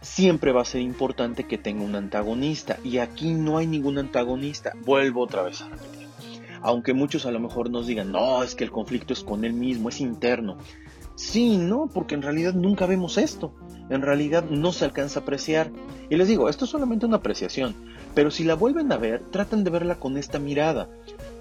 siempre 0.01 0.51
va 0.51 0.61
a 0.61 0.65
ser 0.65 0.81
importante 0.81 1.45
que 1.45 1.57
tenga 1.57 1.83
un 1.83 1.95
antagonista. 1.95 2.79
Y 2.83 2.97
aquí 2.97 3.33
no 3.33 3.57
hay 3.57 3.67
ningún 3.67 3.97
antagonista. 3.97 4.73
Vuelvo 4.85 5.21
otra 5.21 5.43
vez 5.43 5.61
a 5.61 5.69
repetir. 5.69 6.02
Aunque 6.63 6.93
muchos 6.93 7.25
a 7.25 7.31
lo 7.31 7.39
mejor 7.39 7.69
nos 7.69 7.87
digan, 7.87 8.11
no, 8.11 8.41
es 8.41 8.55
que 8.55 8.63
el 8.63 8.71
conflicto 8.71 9.13
es 9.13 9.23
con 9.23 9.45
él 9.45 9.53
mismo, 9.53 9.89
es 9.89 10.01
interno. 10.01 10.57
Sí, 11.15 11.57
no, 11.57 11.89
porque 11.93 12.15
en 12.15 12.23
realidad 12.23 12.53
nunca 12.53 12.85
vemos 12.85 13.17
esto. 13.17 13.53
En 13.89 14.01
realidad 14.01 14.45
no 14.49 14.71
se 14.71 14.85
alcanza 14.85 15.19
a 15.19 15.23
apreciar. 15.23 15.71
Y 16.09 16.15
les 16.15 16.27
digo, 16.27 16.49
esto 16.49 16.65
es 16.65 16.71
solamente 16.71 17.05
una 17.05 17.17
apreciación. 17.17 17.75
Pero 18.15 18.31
si 18.31 18.43
la 18.43 18.55
vuelven 18.55 18.91
a 18.91 18.97
ver, 18.97 19.21
tratan 19.29 19.63
de 19.63 19.69
verla 19.69 19.99
con 19.99 20.17
esta 20.17 20.39
mirada 20.39 20.89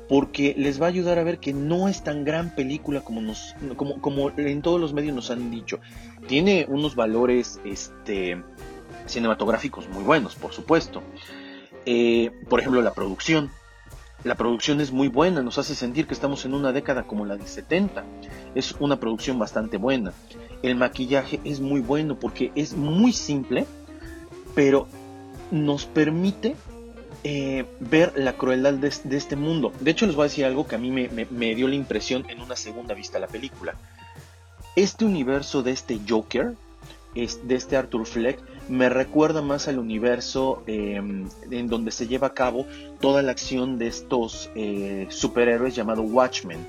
porque 0.09 0.55
les 0.59 0.79
va 0.79 0.87
a 0.87 0.89
ayudar 0.91 1.19
a 1.19 1.23
ver 1.23 1.39
que 1.39 1.55
no 1.55 1.89
es 1.89 2.05
tan 2.05 2.25
gran 2.25 2.55
película 2.55 3.01
como, 3.01 3.23
nos, 3.23 3.55
como, 3.77 4.01
como 4.01 4.31
en 4.37 4.61
todos 4.61 4.79
los 4.79 4.93
medios 4.93 5.15
nos 5.15 5.31
han 5.31 5.51
dicho. 5.51 5.79
Tiene 6.27 6.67
unos 6.69 6.95
valores 6.95 7.61
este, 7.65 8.43
cinematográficos 9.07 9.89
muy 9.89 10.03
buenos, 10.03 10.35
por 10.35 10.53
supuesto. 10.53 11.03
Eh, 11.87 12.31
por 12.49 12.61
ejemplo, 12.61 12.83
la 12.83 12.93
producción. 12.93 13.51
La 14.25 14.37
producción 14.37 14.81
es 14.81 14.93
muy 14.93 15.09
buena, 15.09 15.43
nos 15.43 15.59
hace 15.59 15.75
sentir 15.75 16.07
que 16.07 16.15
estamos 16.15 16.45
en 16.45 16.55
una 16.55 16.73
década 16.73 17.03
como 17.05 17.25
la 17.25 17.37
de 17.37 17.47
70. 17.47 18.05
Es 18.55 18.73
una 18.79 19.01
producción 19.01 19.39
bastante 19.39 19.79
buena. 19.79 20.13
El 20.63 20.77
maquillaje 20.77 21.41
es 21.45 21.61
muy 21.61 21.81
bueno 21.81 22.17
porque 22.17 22.53
es 22.55 22.75
muy 22.75 23.13
simple, 23.13 23.67
pero 24.55 24.87
nos 25.51 25.87
permite 25.87 26.55
eh, 27.25 27.65
ver 27.81 28.13
la 28.17 28.35
crueldad 28.35 28.75
de, 28.75 28.89
este 28.89 29.35
mundo. 29.35 29.73
De 29.81 29.91
hecho, 29.91 30.07
les 30.07 30.15
voy 30.15 30.25
a 30.25 30.29
decir 30.29 30.45
algo 30.45 30.69
que 30.69 30.77
a 30.77 30.79
mí 30.79 30.91
me, 30.91 31.55
dio 31.55 31.67
la 31.67 31.75
impresión 31.75 32.25
en 32.29 32.41
una 32.41 32.55
segunda 32.55 32.95
vista 32.95 33.15
de 33.15 33.21
la 33.21 33.29
película. 33.29 33.75
Este 34.77 35.05
universo 35.05 35.63
de 35.65 35.73
este 35.73 36.01
Joker, 36.09 36.55
es, 37.17 37.47
de 37.47 37.57
este 37.57 37.77
Arthur 37.77 38.07
Fleck, 38.07 38.41
me 38.69 38.89
recuerda 38.89 39.43
más 39.43 39.69
al 39.69 39.79
universo 39.79 40.63
em, 40.67 41.29
en 41.51 41.69
donde 41.69 41.91
se 41.91 42.07
lleva 42.07 42.29
a 42.29 42.35
cabo 42.35 42.67
toda 43.01 43.23
la 43.23 43.33
acción 43.33 43.79
de 43.79 43.89
estos 43.89 44.51
eh, 44.55 45.07
superhéroes 45.11 45.75
llamado 45.75 46.03
Watchmen. 46.03 46.67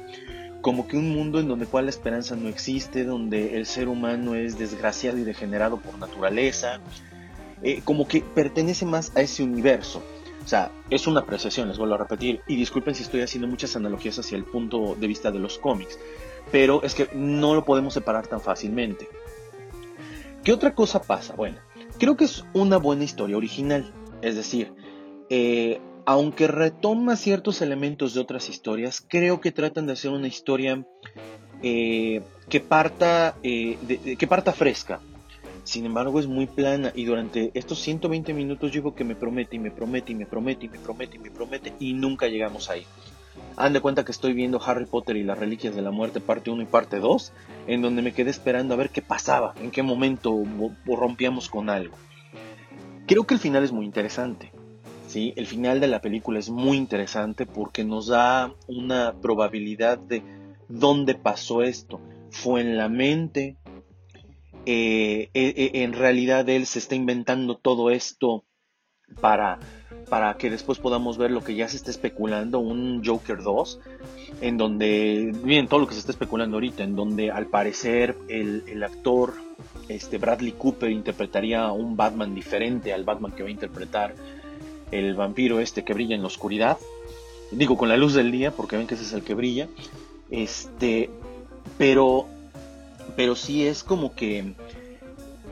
Como 0.62 0.88
que 0.88 0.98
un 0.98 1.10
mundo 1.10 1.40
en 1.40 1.48
donde 1.48 1.66
cual 1.66 1.86
la 1.86 1.90
esperanza 1.90 2.36
no 2.36 2.48
existe, 2.48 3.04
donde 3.04 3.58
el 3.58 3.66
ser 3.66 3.88
humano 3.88 4.36
es 4.36 4.58
desgraciado 4.58 5.18
y 5.18 5.24
degenerado 5.24 5.78
por 5.78 5.98
naturaleza. 5.98 6.80
Eh, 7.62 7.82
como 7.84 8.08
que 8.08 8.22
pertenece 8.22 8.86
más 8.86 9.12
a 9.16 9.22
ese 9.22 9.44
universo. 9.44 10.02
O 10.44 10.48
sea, 10.48 10.72
es 10.90 11.08
una 11.08 11.22
apreciación, 11.22 11.70
les 11.70 11.78
vuelvo 11.78 11.96
a 11.96 11.98
repetir, 11.98 12.42
y 12.48 12.58
disculpen 12.58 12.96
si 12.96 13.04
estoy 13.04 13.22
haciendo 13.22 13.48
muchas 13.48 13.76
analogías 13.78 14.20
hacia 14.20 14.38
el 14.38 14.44
punto 14.44 14.96
de 15.00 15.08
vista 15.08 15.32
de 15.32 15.40
los 15.40 15.58
cómics, 15.58 15.98
pero 16.52 16.84
es 16.84 16.94
que 16.94 17.10
no 17.14 17.56
lo 17.56 17.64
podemos 17.64 17.94
separar 17.94 18.28
tan 18.28 18.42
fácilmente. 18.42 19.08
¿Qué 20.44 20.52
otra 20.52 20.76
cosa 20.76 21.02
pasa? 21.02 21.34
Bueno, 21.36 21.58
creo 22.04 22.18
que 22.18 22.26
es 22.26 22.44
una 22.54 22.76
buena 22.76 23.06
historia 23.06 23.38
original, 23.38 23.94
es 24.22 24.36
decir, 24.36 24.74
eh, 25.30 25.80
aunque 26.06 26.48
retoma 26.48 27.16
ciertos 27.16 27.62
elementos 27.62 28.14
de 28.14 28.20
otras 28.20 28.50
historias, 28.50 29.02
creo 29.08 29.40
que 29.40 29.54
tratan 29.54 29.88
de 29.88 29.94
hacer 29.94 30.12
una 30.12 30.28
historia 30.28 30.86
eh, 31.62 32.22
que, 32.50 32.60
parta, 32.60 33.38
eh, 33.42 33.78
que 34.20 34.28
parta 34.28 34.52
fresca. 34.52 35.00
Sin 35.64 35.86
embargo, 35.86 36.20
es 36.20 36.28
muy 36.28 36.46
plana 36.46 36.92
y 36.94 37.06
durante 37.06 37.52
estos 37.54 37.80
120 37.80 38.34
minutos 38.34 38.74
digo 38.74 38.94
que 38.94 39.06
me 39.06 39.16
promete 39.16 39.56
y 39.56 39.60
me 39.60 39.72
promete 39.72 40.12
y 40.12 40.16
me 40.16 40.26
promete 40.26 40.66
y 40.66 40.70
me 40.70 40.80
promete 40.80 41.16
y 41.16 41.20
me 41.20 41.32
promete 41.32 41.74
y 41.80 41.94
nunca 41.94 42.28
llegamos 42.28 42.70
ahí. 42.70 42.86
Han 43.56 43.74
de 43.74 43.82
cuenta 43.82 44.04
que 44.04 44.12
estoy 44.12 44.34
viendo 44.34 44.62
Harry 44.64 44.86
Potter 44.86 45.16
y 45.16 45.24
las 45.24 45.38
Reliquias 45.38 45.76
de 45.76 45.82
la 45.82 45.92
Muerte 45.92 46.20
parte 46.20 46.50
1 46.50 46.64
y 46.64 46.66
parte 46.66 47.00
2, 47.00 47.34
en 47.68 47.82
donde 47.82 48.02
me 48.02 48.14
quedé 48.14 48.30
esperando 48.30 48.74
a 48.74 48.78
ver 48.78 48.90
qué 48.90 49.02
pasaba, 49.02 49.54
en 49.62 49.72
qué 49.72 49.84
momento 49.84 50.36
rompíamos 50.86 51.50
con 51.50 51.70
algo. 51.70 51.96
Creo 53.06 53.26
que 53.26 53.36
el 53.36 53.40
final 53.40 53.64
es 53.64 53.72
muy 53.72 53.86
interesante. 53.86 54.52
¿sí? 55.08 55.34
El 55.36 55.46
final 55.46 55.80
de 55.80 55.88
la 55.88 56.02
película 56.02 56.40
es 56.40 56.50
muy 56.50 56.78
interesante 56.78 57.46
porque 57.46 57.84
nos 57.84 58.08
da 58.08 58.56
una 58.68 59.14
probabilidad 59.22 60.00
de 60.00 60.24
dónde 60.68 61.14
pasó 61.14 61.62
esto. 61.62 62.02
Fue 62.32 62.62
en 62.62 62.78
la 62.78 62.90
mente. 62.90 63.58
Eh, 64.66 65.30
eh, 65.34 65.54
eh, 65.58 65.72
en 65.84 65.94
realidad 65.94 66.48
él 66.50 66.66
se 66.66 66.80
está 66.80 66.96
inventando 66.96 67.58
todo 67.58 67.92
esto 67.92 68.46
para, 69.20 69.60
para 70.14 70.36
que 70.36 70.52
después 70.52 70.78
podamos 70.78 71.18
ver 71.18 71.32
lo 71.32 71.44
que 71.44 71.56
ya 71.56 71.68
se 71.68 71.76
está 71.76 71.90
especulando, 71.90 72.60
un 72.60 73.04
Joker 73.04 73.42
2, 73.42 73.80
en 74.42 74.58
donde, 74.58 75.34
miren 75.44 75.68
todo 75.68 75.80
lo 75.80 75.88
que 75.88 75.96
se 75.96 76.02
está 76.02 76.12
especulando 76.12 76.58
ahorita, 76.58 76.84
en 76.84 76.96
donde 76.96 77.32
al 77.32 77.48
parecer 77.48 78.16
el, 78.28 78.64
el 78.68 78.84
actor 78.84 79.34
este, 79.90 80.20
Bradley 80.20 80.52
Cooper 80.52 80.92
interpretaría 80.92 81.72
un 81.72 81.98
Batman 81.98 82.36
diferente 82.36 82.94
al 82.94 83.06
Batman 83.06 83.32
que 83.32 83.42
va 83.42 83.50
a 83.50 83.54
interpretar 83.54 84.14
el 84.92 85.16
vampiro 85.16 85.60
este 85.60 85.84
que 85.84 85.96
brilla 85.96 86.14
en 86.14 86.22
la 86.22 86.28
oscuridad. 86.28 86.78
Digo, 87.50 87.76
con 87.76 87.90
la 87.90 87.98
luz 87.98 88.14
del 88.14 88.32
día, 88.32 88.52
porque 88.52 88.78
ven 88.78 88.86
que 88.86 88.94
ese 88.94 89.06
es 89.06 89.14
el 89.14 89.24
que 89.24 89.34
brilla. 89.34 89.68
Este, 90.30 91.10
pero, 91.80 92.28
pero 93.16 93.36
sí 93.36 93.66
es 93.66 93.84
como 93.84 94.14
que, 94.14 94.54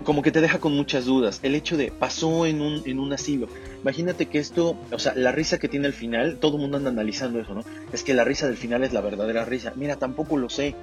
como 0.04 0.22
que 0.22 0.32
te 0.32 0.40
deja 0.40 0.60
con 0.60 0.76
muchas 0.76 1.06
dudas. 1.06 1.40
El 1.42 1.56
hecho 1.56 1.78
de 1.78 1.90
pasó 1.90 2.46
en 2.46 2.62
un, 2.62 2.84
en 2.86 3.00
un 3.00 3.12
asilo. 3.12 3.48
Imagínate 3.82 4.28
que 4.28 4.40
esto, 4.40 4.78
o 4.92 5.00
sea, 5.00 5.14
la 5.16 5.32
risa 5.32 5.58
que 5.58 5.68
tiene 5.68 5.88
al 5.88 5.94
final, 5.94 6.38
todo 6.38 6.58
el 6.58 6.62
mundo 6.62 6.78
anda 6.78 6.92
analizando 6.92 7.40
eso, 7.40 7.56
¿no? 7.56 7.64
Es 7.92 8.04
que 8.04 8.14
la 8.14 8.24
risa 8.24 8.48
del 8.48 8.58
final 8.58 8.84
es 8.84 8.94
la 8.94 9.02
verdadera 9.02 9.44
risa. 9.44 9.74
Mira, 9.76 9.96
tampoco 9.96 10.38
lo 10.38 10.50
sé. 10.50 10.76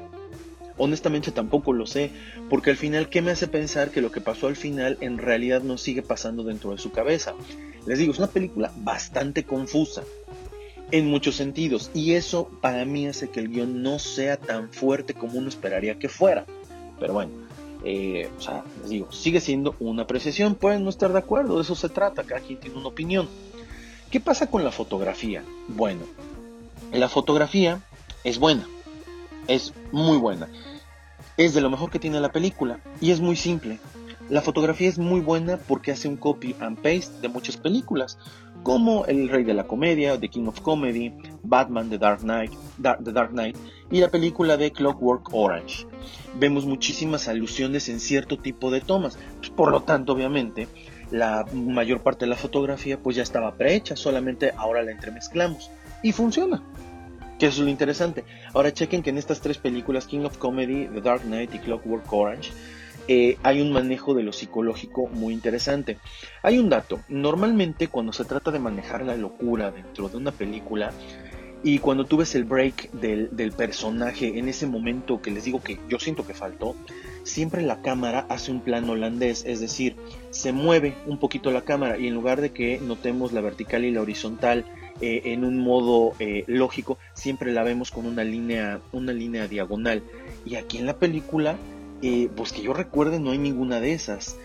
Honestamente 0.76 1.32
tampoco 1.32 1.72
lo 1.72 1.86
sé, 1.86 2.12
porque 2.48 2.70
al 2.70 2.76
final, 2.76 3.08
¿qué 3.08 3.20
me 3.20 3.32
hace 3.32 3.48
pensar 3.48 3.90
que 3.90 4.00
lo 4.00 4.12
que 4.12 4.20
pasó 4.20 4.46
al 4.46 4.54
final 4.54 4.96
en 5.00 5.18
realidad 5.18 5.62
no 5.62 5.76
sigue 5.76 6.02
pasando 6.02 6.44
dentro 6.44 6.70
de 6.70 6.78
su 6.78 6.92
cabeza? 6.92 7.34
Les 7.86 7.98
digo, 7.98 8.12
es 8.12 8.18
una 8.18 8.28
película 8.28 8.72
bastante 8.76 9.42
confusa 9.42 10.02
en 10.90 11.06
muchos 11.06 11.36
sentidos 11.36 11.90
y 11.94 12.12
eso 12.12 12.50
para 12.60 12.84
mí 12.84 13.06
hace 13.06 13.28
que 13.28 13.40
el 13.40 13.48
guion 13.48 13.82
no 13.82 13.98
sea 13.98 14.36
tan 14.36 14.72
fuerte 14.72 15.14
como 15.14 15.38
uno 15.38 15.48
esperaría 15.48 15.98
que 15.98 16.08
fuera. 16.08 16.46
Pero 17.00 17.12
bueno, 17.12 17.30
eh, 17.84 18.30
o 18.36 18.40
sea, 18.40 18.64
les 18.80 18.90
digo, 18.90 19.12
sigue 19.12 19.40
siendo 19.40 19.74
una 19.80 20.02
apreciación, 20.02 20.54
pueden 20.54 20.84
no 20.84 20.90
estar 20.90 21.12
de 21.12 21.18
acuerdo, 21.18 21.56
de 21.56 21.62
eso 21.62 21.74
se 21.74 21.88
trata, 21.88 22.24
cada 22.24 22.40
quien 22.40 22.58
tiene 22.58 22.76
una 22.76 22.88
opinión. 22.88 23.28
¿Qué 24.10 24.20
pasa 24.20 24.48
con 24.48 24.64
la 24.64 24.72
fotografía? 24.72 25.44
Bueno, 25.68 26.02
la 26.92 27.08
fotografía 27.08 27.80
es 28.24 28.38
buena, 28.38 28.66
es 29.46 29.74
muy 29.92 30.16
buena, 30.16 30.48
es 31.36 31.54
de 31.54 31.60
lo 31.60 31.70
mejor 31.70 31.90
que 31.90 31.98
tiene 31.98 32.20
la 32.20 32.32
película 32.32 32.80
y 33.00 33.10
es 33.10 33.20
muy 33.20 33.36
simple. 33.36 33.78
La 34.28 34.42
fotografía 34.42 34.88
es 34.88 34.98
muy 34.98 35.20
buena 35.20 35.56
porque 35.56 35.90
hace 35.90 36.06
un 36.06 36.18
copy 36.18 36.54
and 36.60 36.76
paste 36.76 37.20
de 37.22 37.28
muchas 37.28 37.56
películas, 37.56 38.18
como 38.62 39.06
El 39.06 39.28
Rey 39.28 39.44
de 39.44 39.54
la 39.54 39.66
Comedia, 39.66 40.18
The 40.18 40.28
King 40.28 40.46
of 40.46 40.60
Comedy, 40.60 41.14
Batman, 41.42 41.90
The 41.90 41.98
Dark 41.98 42.20
Knight, 42.20 42.52
The 42.82 43.12
Dark 43.12 43.30
Knight 43.30 43.56
y 43.90 44.00
la 44.00 44.10
película 44.10 44.56
de 44.56 44.72
Clockwork 44.72 45.32
Orange. 45.32 45.86
Vemos 46.38 46.66
muchísimas 46.66 47.28
alusiones 47.28 47.88
en 47.88 48.00
cierto 48.00 48.38
tipo 48.38 48.70
de 48.70 48.80
tomas, 48.80 49.18
por 49.56 49.70
lo 49.70 49.82
tanto, 49.82 50.12
obviamente, 50.12 50.68
la 51.10 51.46
mayor 51.52 52.00
parte 52.00 52.24
de 52.24 52.30
la 52.30 52.36
fotografía 52.36 52.98
pues 52.98 53.16
ya 53.16 53.22
estaba 53.22 53.54
prehecha, 53.54 53.96
solamente 53.96 54.52
ahora 54.56 54.82
la 54.82 54.92
entremezclamos 54.92 55.70
y 56.02 56.12
funciona. 56.12 56.62
Que 57.38 57.46
eso 57.46 57.60
es 57.60 57.64
lo 57.64 57.70
interesante. 57.70 58.24
Ahora 58.52 58.72
chequen 58.72 59.02
que 59.02 59.10
en 59.10 59.18
estas 59.18 59.40
tres 59.40 59.58
películas, 59.58 60.06
King 60.06 60.24
of 60.24 60.38
Comedy, 60.38 60.86
The 60.86 61.00
Dark 61.00 61.22
Knight 61.22 61.54
y 61.54 61.58
Clockwork 61.60 62.12
Orange, 62.12 62.50
eh, 63.08 63.38
hay 63.42 63.60
un 63.60 63.72
manejo 63.72 64.14
de 64.14 64.22
lo 64.22 64.32
psicológico 64.32 65.08
muy 65.08 65.32
interesante. 65.32 65.98
Hay 66.42 66.58
un 66.58 66.68
dato, 66.68 67.00
normalmente 67.08 67.88
cuando 67.88 68.12
se 68.12 68.24
trata 68.24 68.50
de 68.50 68.58
manejar 68.58 69.04
la 69.04 69.16
locura 69.16 69.70
dentro 69.70 70.08
de 70.08 70.18
una 70.18 70.30
película, 70.30 70.92
y 71.62 71.80
cuando 71.80 72.04
tú 72.04 72.18
ves 72.18 72.34
el 72.34 72.44
break 72.44 72.92
del, 72.92 73.52
personaje, 73.52 74.38
en 74.38 74.48
ese 74.48 74.66
momento 74.66 75.20
que 75.20 75.32
les 75.32 75.44
digo 75.44 75.60
que 75.60 75.80
yo 75.88 75.98
siento 75.98 76.24
que 76.24 76.34
faltó, 76.34 76.76
siempre 77.24 77.62
la 77.62 77.82
cámara 77.82 78.26
hace 78.28 78.52
un 78.52 78.60
plano 78.60 78.92
holandés, 78.92 79.44
es 79.44 79.58
decir, 79.58 79.96
se 80.30 80.52
mueve 80.52 80.94
un 81.06 81.18
poquito 81.18 81.50
la 81.50 81.62
cámara 81.62 81.98
y 81.98 82.06
en 82.06 82.14
lugar 82.14 82.40
de 82.40 82.50
que 82.50 82.78
notemos 82.78 83.32
la 83.32 83.40
vertical 83.40 83.84
y 83.84 83.90
la 83.90 84.02
horizontal 84.02 84.66
eh, 85.00 85.22
en 85.26 85.44
un 85.44 85.58
modo 85.58 86.12
eh, 86.20 86.44
lógico, 86.46 86.98
siempre 87.12 87.52
la 87.52 87.64
vemos 87.64 87.90
con 87.90 88.06
una 88.06 88.22
línea, 88.22 88.80
una 88.92 89.12
línea 89.12 89.48
diagonal. 89.48 90.02
Y 90.44 90.54
aquí 90.54 90.78
en 90.78 90.86
la 90.86 90.96
película 90.96 91.56
pues 92.36 92.52
que 92.52 92.62
yo 92.62 92.72
recuerde 92.72 93.18
no 93.20 93.30
hay 93.30 93.38
ninguna 93.38 93.80
de 93.80 93.92
esas. 93.92 94.36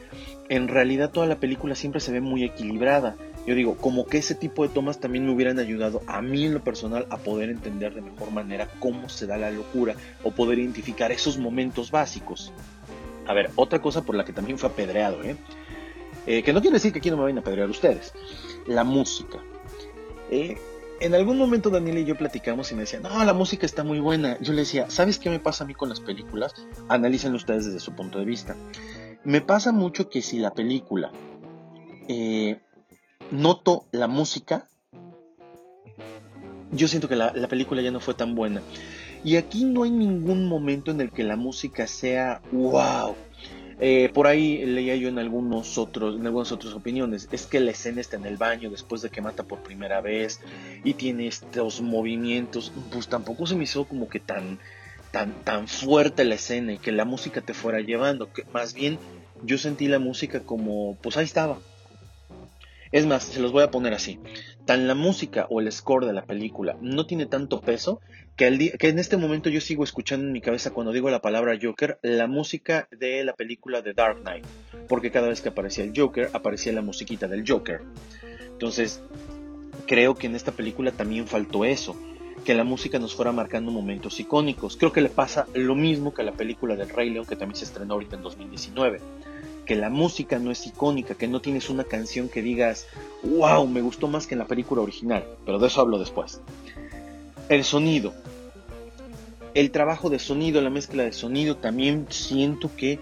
En 0.49 0.67
realidad 0.67 1.11
toda 1.11 1.27
la 1.27 1.39
película 1.39 1.75
siempre 1.75 2.01
se 2.01 2.11
ve 2.11 2.21
muy 2.21 2.43
equilibrada. 2.43 3.15
Yo 3.45 3.55
digo, 3.55 3.75
como 3.75 4.05
que 4.05 4.17
ese 4.17 4.35
tipo 4.35 4.63
de 4.63 4.69
tomas 4.69 4.99
también 4.99 5.25
me 5.25 5.33
hubieran 5.33 5.59
ayudado 5.59 6.01
a 6.07 6.21
mí 6.21 6.45
en 6.45 6.53
lo 6.53 6.63
personal 6.63 7.07
a 7.09 7.17
poder 7.17 7.49
entender 7.49 7.93
de 7.93 8.01
mejor 8.01 8.31
manera 8.31 8.69
cómo 8.79 9.09
se 9.09 9.27
da 9.27 9.37
la 9.37 9.51
locura 9.51 9.95
o 10.23 10.31
poder 10.31 10.59
identificar 10.59 11.11
esos 11.11 11.37
momentos 11.37 11.91
básicos. 11.91 12.53
A 13.25 13.33
ver, 13.33 13.51
otra 13.55 13.81
cosa 13.81 14.03
por 14.03 14.15
la 14.15 14.23
que 14.23 14.33
también 14.33 14.57
fue 14.57 14.69
apedreado, 14.69 15.23
¿eh? 15.23 15.35
eh 16.25 16.43
que 16.43 16.53
no 16.53 16.61
quiere 16.61 16.75
decir 16.75 16.93
que 16.93 16.99
aquí 16.99 17.09
no 17.09 17.17
me 17.17 17.23
vayan 17.23 17.39
a 17.39 17.41
apedrear 17.41 17.69
ustedes. 17.69 18.13
La 18.65 18.85
música. 18.85 19.39
Eh, 20.31 20.57
en 21.03 21.13
algún 21.13 21.37
momento 21.37 21.69
Daniel 21.69 21.97
y 21.97 22.05
yo 22.05 22.15
platicamos 22.15 22.71
y 22.71 22.75
me 22.75 22.81
decía, 22.81 23.01
no, 23.01 23.23
la 23.25 23.33
música 23.33 23.65
está 23.65 23.83
muy 23.83 23.99
buena. 23.99 24.39
Yo 24.39 24.53
le 24.53 24.61
decía, 24.61 24.89
¿sabes 24.89 25.19
qué 25.19 25.29
me 25.29 25.39
pasa 25.39 25.65
a 25.65 25.67
mí 25.67 25.73
con 25.73 25.89
las 25.89 25.99
películas? 25.99 26.53
Analícenlo 26.87 27.35
ustedes 27.35 27.65
desde 27.65 27.81
su 27.81 27.93
punto 27.93 28.19
de 28.19 28.25
vista. 28.25 28.55
Me 29.25 29.41
pasa 29.41 29.73
mucho 29.73 30.09
que 30.09 30.21
si 30.21 30.39
la 30.39 30.51
película 30.51 31.11
eh, 32.07 32.61
noto 33.31 33.85
la 33.91 34.07
música, 34.07 34.69
yo 36.71 36.87
siento 36.87 37.09
que 37.09 37.17
la, 37.17 37.33
la 37.35 37.49
película 37.49 37.81
ya 37.81 37.91
no 37.91 37.99
fue 37.99 38.13
tan 38.13 38.33
buena. 38.33 38.61
Y 39.25 39.35
aquí 39.35 39.65
no 39.65 39.83
hay 39.83 39.91
ningún 39.91 40.47
momento 40.47 40.91
en 40.91 41.01
el 41.01 41.11
que 41.11 41.23
la 41.23 41.35
música 41.35 41.85
sea 41.85 42.41
wow 42.53 43.13
eh, 43.79 44.09
por 44.13 44.27
ahí 44.27 44.65
leía 44.65 44.95
yo 44.95 45.09
en 45.09 45.19
algunos 45.19 45.77
otros, 45.77 46.19
en 46.19 46.25
algunas 46.25 46.51
otras 46.51 46.73
opiniones, 46.73 47.27
es 47.31 47.45
que 47.45 47.59
la 47.59 47.71
escena 47.71 48.01
está 48.01 48.17
en 48.17 48.25
el 48.25 48.37
baño 48.37 48.69
después 48.69 49.01
de 49.01 49.09
que 49.09 49.21
mata 49.21 49.43
por 49.43 49.59
primera 49.59 50.01
vez 50.01 50.39
y 50.83 50.93
tiene 50.93 51.27
estos 51.27 51.81
movimientos, 51.81 52.71
pues 52.91 53.07
tampoco 53.07 53.47
se 53.47 53.55
me 53.55 53.63
hizo 53.63 53.85
como 53.85 54.09
que 54.09 54.19
tan, 54.19 54.59
tan, 55.11 55.33
tan 55.43 55.67
fuerte 55.67 56.23
la 56.23 56.35
escena 56.35 56.73
y 56.73 56.77
que 56.77 56.91
la 56.91 57.05
música 57.05 57.41
te 57.41 57.53
fuera 57.53 57.79
llevando, 57.81 58.31
que 58.31 58.45
más 58.53 58.73
bien 58.73 58.99
yo 59.43 59.57
sentí 59.57 59.87
la 59.87 59.99
música 59.99 60.41
como, 60.41 60.97
pues 61.01 61.17
ahí 61.17 61.25
estaba. 61.25 61.59
Es 62.91 63.07
más, 63.07 63.23
se 63.23 63.39
los 63.39 63.51
voy 63.51 63.63
a 63.63 63.71
poner 63.71 63.93
así. 63.93 64.19
Tan 64.65 64.87
la 64.87 64.93
música 64.93 65.47
o 65.49 65.59
el 65.59 65.71
score 65.71 66.05
de 66.05 66.13
la 66.13 66.25
película 66.25 66.77
no 66.79 67.07
tiene 67.07 67.25
tanto 67.25 67.59
peso 67.59 68.01
que, 68.35 68.47
en 68.79 68.99
este 68.99 69.17
momento 69.17 69.49
yo 69.49 69.61
sigo 69.61 69.83
escuchando 69.83 70.25
en 70.25 70.31
mi 70.31 70.41
cabeza 70.41 70.71
cuando 70.71 70.91
digo 70.91 71.09
la 71.09 71.21
palabra 71.21 71.57
Joker, 71.61 71.99
la 72.01 72.27
música 72.27 72.87
de 72.91 73.23
la 73.23 73.33
película 73.33 73.81
de 73.81 73.93
Dark 73.93 74.21
Knight, 74.21 74.45
porque 74.87 75.11
cada 75.11 75.27
vez 75.27 75.41
que 75.41 75.49
aparecía 75.49 75.83
el 75.83 75.93
Joker, 75.95 76.29
aparecía 76.33 76.73
la 76.73 76.81
musiquita 76.81 77.27
del 77.27 77.47
Joker. 77.47 77.81
Entonces, 78.47 79.01
creo 79.85 80.15
que 80.15 80.27
en 80.27 80.35
esta 80.35 80.51
película 80.51 80.91
también 80.91 81.27
faltó 81.27 81.63
eso, 81.63 81.95
que 82.43 82.53
la 82.53 82.63
música 82.63 82.99
nos 82.99 83.15
fuera 83.15 83.31
marcando 83.31 83.71
momentos 83.71 84.19
icónicos. 84.19 84.77
Creo 84.77 84.91
que 84.91 85.01
le 85.01 85.09
pasa 85.09 85.47
lo 85.53 85.75
mismo 85.75 86.13
que 86.13 86.23
a 86.23 86.25
la 86.25 86.33
película 86.33 86.75
del 86.75 86.89
Rey 86.89 87.09
León, 87.09 87.25
que 87.25 87.35
también 87.35 87.55
se 87.55 87.65
estrenó 87.65 87.93
ahorita 87.93 88.15
en 88.15 88.23
2019 88.23 88.99
que 89.65 89.75
la 89.75 89.89
música 89.89 90.39
no 90.39 90.51
es 90.51 90.67
icónica, 90.67 91.15
que 91.15 91.27
no 91.27 91.39
tienes 91.39 91.69
una 91.69 91.85
canción 91.85 92.27
que 92.27 92.41
digas, 92.41 92.87
wow, 93.23 93.65
me 93.67 93.81
gustó 93.81 94.07
más 94.07 94.27
que 94.27 94.35
en 94.35 94.39
la 94.39 94.45
película 94.45 94.81
original, 94.81 95.25
pero 95.45 95.59
de 95.59 95.67
eso 95.67 95.81
hablo 95.81 95.99
después. 95.99 96.41
El 97.49 97.63
sonido. 97.63 98.13
El 99.53 99.71
trabajo 99.71 100.09
de 100.09 100.19
sonido, 100.19 100.61
la 100.61 100.69
mezcla 100.69 101.03
de 101.03 101.13
sonido, 101.13 101.57
también 101.57 102.07
siento 102.09 102.71
que 102.75 102.99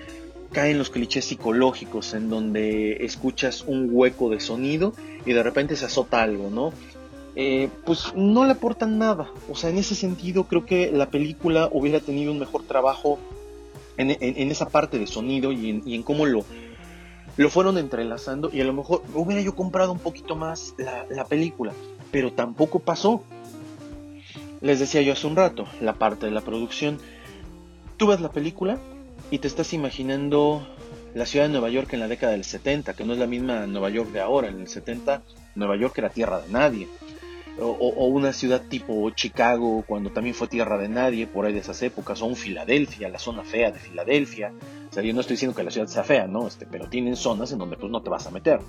caen 0.52 0.78
los 0.78 0.90
clichés 0.90 1.26
psicológicos 1.26 2.14
en 2.14 2.30
donde 2.30 3.06
escuchas 3.06 3.64
un 3.66 3.90
hueco 3.90 4.30
de 4.30 4.42
sonido 4.42 4.94
y 5.26 5.32
de 5.32 5.44
repente 5.44 5.78
se 5.78 5.86
azota 5.86 6.22
algo, 6.22 6.50
¿no? 6.50 6.74
eh, 7.36 7.70
pues 7.86 8.14
no 8.16 8.46
le 8.46 8.52
aportan 8.52 8.98
nada. 8.98 9.30
O 9.50 9.56
sea, 9.56 9.70
en 9.70 9.78
ese 9.78 9.96
sentido 9.96 10.46
creo 10.46 10.66
que 10.66 10.92
la 10.92 11.10
película 11.10 11.70
hubiera 11.72 12.00
tenido 12.00 12.32
un 12.32 12.40
mejor 12.40 12.64
trabajo 12.64 13.20
en, 13.98 14.10
esa 14.52 14.68
parte 14.70 14.98
de 14.98 15.06
sonido 15.06 15.52
y 15.52 15.70
en, 15.86 16.04
cómo 16.04 16.26
lo, 16.26 16.44
lo 17.38 17.50
fueron 17.50 17.78
entrelazando 17.78 18.50
y 18.52 18.60
a 18.62 18.64
lo 18.64 18.74
mejor 18.74 19.04
hubiera 19.14 19.42
yo 19.44 19.56
comprado 19.56 19.92
un 19.92 20.00
poquito 20.00 20.36
más 20.36 20.74
la, 20.78 21.06
la 21.10 21.26
película, 21.26 21.74
pero 22.12 22.34
tampoco 22.34 22.80
pasó. 22.80 23.24
Les 24.62 24.80
decía 24.80 25.02
yo 25.02 25.14
hace 25.14 25.28
un 25.28 25.36
rato, 25.36 25.68
la 25.80 25.94
parte 25.94 26.28
de 26.28 26.32
la 26.32 26.42
producción. 26.42 27.00
Tú 27.98 28.08
ves 28.08 28.22
la 28.22 28.32
película 28.32 28.80
y 29.30 29.40
te 29.40 29.48
estás 29.48 29.74
imaginando 29.74 30.68
la 31.14 31.26
ciudad 31.26 31.46
de 31.46 31.52
Nueva 31.52 31.70
York 31.70 31.92
en 31.94 32.00
la 32.00 32.08
década 32.08 32.32
del 32.34 32.44
70, 32.44 32.94
que 32.94 33.04
no 33.04 33.14
es 33.14 33.20
la 33.20 33.28
misma 33.28 33.66
Nueva 33.68 33.90
York 33.90 34.12
de 34.12 34.22
ahora. 34.22 34.50
En 34.50 34.62
el 34.62 34.68
70 34.68 35.24
Nueva 35.56 35.76
York 35.76 35.98
era 35.98 36.10
tierra 36.10 36.42
de 36.42 36.50
nadie 36.50 36.88
o, 37.60 38.06
una 38.06 38.34
ciudad 38.34 38.62
tipo 38.68 39.10
Chicago, 39.12 39.84
cuando 39.86 40.12
también 40.12 40.36
fue 40.36 40.48
tierra 40.48 40.78
de 40.78 40.90
nadie, 40.90 41.28
por 41.28 41.46
ahí 41.46 41.54
de 41.54 41.60
esas 41.60 41.82
épocas, 41.82 42.22
o 42.22 42.26
un 42.26 42.36
Filadelfia, 42.36 43.10
la 43.10 43.20
zona 43.20 43.44
fea 43.44 43.72
de 43.72 43.80
Filadelfia. 43.80 44.54
O 44.90 44.94
sea, 44.94 45.04
yo 45.04 45.14
no 45.14 45.22
estoy 45.22 45.36
diciendo 45.36 45.56
que 45.56 45.64
la 45.64 45.72
ciudad 45.72 45.88
sea 45.88 46.04
fea, 46.04 46.28
¿no? 46.28 46.48
Este, 46.48 46.66
pero 46.66 46.90
tienen 46.90 47.16
zonas 47.16 47.52
en 47.52 47.60
donde 47.60 47.78
pues 47.78 47.92
no 47.92 48.02
te 48.02 48.10
vas 48.10 48.26
a 48.26 48.32
meter. 48.32 48.60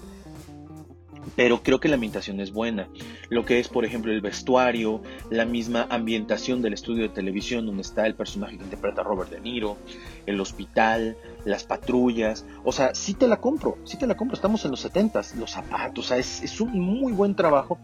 Pero 1.37 1.63
creo 1.63 1.81
que 1.81 1.89
la 1.89 1.95
ambientación 1.95 2.41
es 2.41 2.53
buena. 2.53 2.89
Lo 3.29 3.45
que 3.45 3.59
es, 3.59 3.69
por 3.69 3.85
ejemplo, 3.85 4.13
el 4.13 4.21
vestuario, 4.21 5.03
la 5.31 5.45
misma 5.45 5.87
ambientación 5.89 6.63
del 6.63 6.75
estudio 6.75 7.03
de 7.03 7.09
televisión 7.09 7.67
donde 7.67 7.83
está 7.83 8.07
el 8.07 8.15
personaje 8.15 8.59
que 8.59 8.65
interpreta 8.65 9.03
Robert 9.03 9.31
De 9.31 9.41
Niro, 9.41 9.77
el 10.27 10.41
hospital, 10.41 11.17
las 11.45 11.65
patrullas. 11.65 12.45
O 12.65 12.73
sea, 12.73 12.95
sí 12.95 13.15
te 13.15 13.29
la 13.29 13.41
compro, 13.41 13.79
sí 13.85 13.97
te 13.97 14.07
la 14.07 14.17
compro. 14.17 14.35
Estamos 14.35 14.65
en 14.65 14.73
los 14.73 14.81
70 14.81 15.23
los 15.39 15.51
zapatos, 15.51 16.07
o 16.07 16.09
sea, 16.09 16.17
es, 16.19 16.43
es 16.43 16.61
un 16.61 16.79
muy 16.79 17.13
buen 17.13 17.35
trabajo 17.35 17.79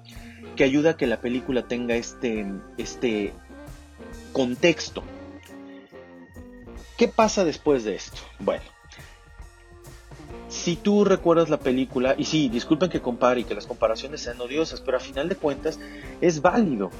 que 0.57 0.65
ayuda 0.65 0.91
a 0.91 0.97
que 0.97 1.07
la 1.07 1.21
película 1.21 1.63
tenga 1.63 1.95
este, 1.95 2.47
este 2.77 3.33
contexto. 4.33 5.03
¿Qué 6.97 7.07
pasa 7.07 7.45
después 7.45 7.85
de 7.85 7.95
esto? 7.95 8.19
Bueno, 8.41 8.65
si 10.49 10.77
tú 10.77 11.05
recuerdas 11.05 11.51
la 11.51 11.59
película, 11.59 12.15
y 12.17 12.25
sí, 12.25 12.49
disculpen 12.49 12.91
que 12.91 13.01
compare 13.01 13.41
y 13.41 13.45
que 13.45 13.55
las 13.55 13.67
comparaciones 13.67 14.23
sean 14.23 14.41
odiosas, 14.41 14.81
pero 14.81 14.97
a 14.97 15.01
final 15.01 15.29
de 15.29 15.37
cuentas 15.37 15.79
es 16.21 16.41
válido. 16.41 16.91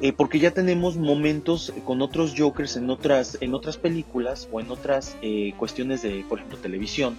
Eh, 0.00 0.12
porque 0.12 0.38
ya 0.38 0.50
tenemos 0.50 0.96
momentos 0.96 1.72
con 1.84 2.02
otros 2.02 2.34
Jokers 2.36 2.76
en 2.76 2.90
otras, 2.90 3.38
en 3.40 3.54
otras 3.54 3.76
películas 3.76 4.48
o 4.50 4.60
en 4.60 4.70
otras 4.70 5.16
eh, 5.22 5.54
cuestiones 5.56 6.02
de, 6.02 6.24
por 6.28 6.38
ejemplo, 6.38 6.58
televisión, 6.58 7.16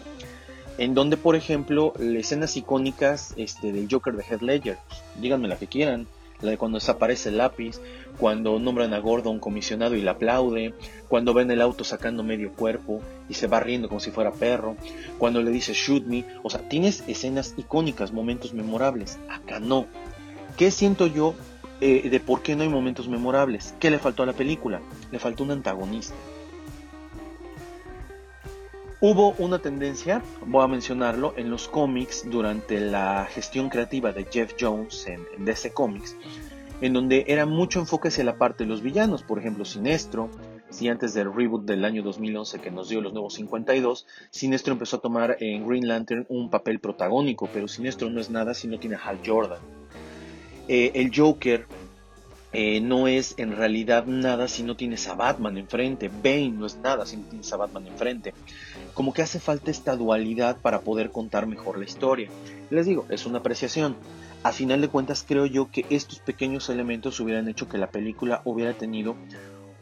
en 0.78 0.94
donde, 0.94 1.16
por 1.16 1.36
ejemplo, 1.36 1.94
escenas 2.00 2.58
icónicas 2.58 3.34
este, 3.38 3.72
del 3.72 3.88
Joker 3.90 4.16
de 4.16 4.24
Heath 4.24 4.42
Ledger, 4.42 4.78
pues, 4.88 5.02
díganme 5.22 5.48
la 5.48 5.58
que 5.58 5.68
quieran, 5.68 6.06
cuando 6.58 6.78
desaparece 6.78 7.30
el 7.30 7.38
lápiz, 7.38 7.80
cuando 8.20 8.60
nombran 8.60 8.94
a 8.94 9.00
Gordon 9.00 9.40
comisionado 9.40 9.96
y 9.96 10.02
le 10.02 10.10
aplaude, 10.10 10.74
cuando 11.08 11.34
ven 11.34 11.52
el 11.52 11.62
auto 11.62 11.84
sacando 11.84 12.24
medio 12.24 12.54
cuerpo 12.54 13.02
y 13.28 13.34
se 13.34 13.48
va 13.48 13.60
riendo 13.60 13.88
como 13.88 14.00
si 14.00 14.12
fuera 14.12 14.32
perro, 14.32 14.76
cuando 15.18 15.42
le 15.42 15.52
dice 15.52 15.74
shoot 15.74 16.06
me, 16.06 16.26
o 16.44 16.50
sea, 16.50 16.68
tienes 16.70 17.04
escenas 17.08 17.54
icónicas, 17.58 18.14
momentos 18.14 18.54
memorables, 18.54 19.20
acá 19.30 19.60
no. 19.60 19.86
¿Qué 20.58 20.72
siento 20.72 21.08
yo 21.08 21.36
eh, 21.82 22.10
de 22.10 22.20
por 22.20 22.42
qué 22.42 22.56
no 22.56 22.64
hay 22.64 22.70
momentos 22.70 23.10
memorables? 23.10 23.76
¿Qué 23.80 23.90
le 23.90 24.00
faltó 24.00 24.24
a 24.24 24.28
la 24.28 24.34
película? 24.34 24.82
Le 25.12 25.20
faltó 25.20 25.44
un 25.44 25.52
antagonista. 25.52 26.16
Hubo 29.02 29.36
una 29.40 29.60
tendencia, 29.60 30.24
voy 30.46 30.64
a 30.64 30.68
mencionarlo, 30.68 31.34
en 31.36 31.50
los 31.50 31.68
cómics 31.68 32.26
durante 32.30 32.80
la 32.80 33.26
gestión 33.26 33.70
creativa 33.70 34.14
de 34.14 34.26
Jeff 34.32 34.54
Jones 34.58 35.06
en, 35.08 35.26
DC 35.44 35.74
Comics, 35.74 36.16
en 36.80 36.94
donde 36.94 37.26
era 37.28 37.46
mucho 37.46 37.80
enfoque 37.80 38.08
hacia 38.08 38.24
la 38.24 38.38
parte 38.38 38.64
de 38.64 38.70
los 38.70 38.82
villanos, 38.82 39.22
por 39.22 39.38
ejemplo, 39.38 39.66
Sinestro, 39.66 40.30
si 40.70 40.88
antes 40.88 41.14
del 41.14 41.34
reboot 41.34 41.66
del 41.66 41.84
año 41.84 42.04
2011 42.04 42.60
que 42.60 42.72
nos 42.72 42.88
dio 42.88 43.02
los 43.02 43.12
nuevos 43.12 43.34
52, 43.34 44.08
Sinestro 44.30 44.74
empezó 44.74 44.98
a 44.98 45.02
tomar 45.02 45.38
en 45.42 45.68
Green 45.68 45.90
Lantern 45.90 46.26
un 46.30 46.50
papel 46.50 46.80
protagónico, 46.80 47.50
pero 47.54 47.68
Sinestro 47.68 48.10
no 48.10 48.22
es 48.22 48.30
nada 48.30 48.54
si 48.54 48.70
no 48.70 48.80
tiene 48.80 48.96
a 48.96 49.00
Hal 49.00 49.20
Jordan. 49.26 49.60
Eh, 50.68 50.92
el 50.96 51.12
Joker 51.14 51.68
eh, 52.58 52.80
no 52.80 53.10
es 53.10 53.36
en 53.38 53.54
realidad 53.54 54.06
nada 54.06 54.48
si 54.48 54.64
no 54.64 54.78
tienes 54.78 55.06
a 55.10 55.14
Batman 55.14 55.58
enfrente. 55.58 56.08
Bane 56.08 56.52
no 56.52 56.66
es 56.66 56.78
nada 56.78 57.06
si 57.06 57.18
no 57.18 57.28
tienes 57.28 57.52
a 57.52 57.58
Batman 57.58 57.86
enfrente. 57.88 58.34
Como 58.96 59.14
que 59.14 59.22
hace 59.22 59.40
falta 59.40 59.70
esta 59.70 59.96
dualidad 59.96 60.58
para 60.58 60.82
poder 60.82 61.12
contar 61.12 61.46
mejor 61.46 61.78
la 61.78 61.86
historia. 61.86 62.30
Les 62.72 62.88
digo, 62.88 63.06
es 63.10 63.28
una 63.28 63.40
apreciación. 63.40 63.96
A 64.42 64.52
final 64.52 64.82
de 64.82 64.88
cuentas 64.88 65.26
creo 65.28 65.46
yo 65.46 65.70
que 65.70 65.86
estos 65.90 66.20
pequeños 66.20 66.70
elementos 66.70 67.20
hubieran 67.20 67.48
hecho 67.48 67.68
que 67.68 67.78
la 67.78 67.92
película 67.92 68.42
hubiera 68.46 68.74
tenido 68.74 69.16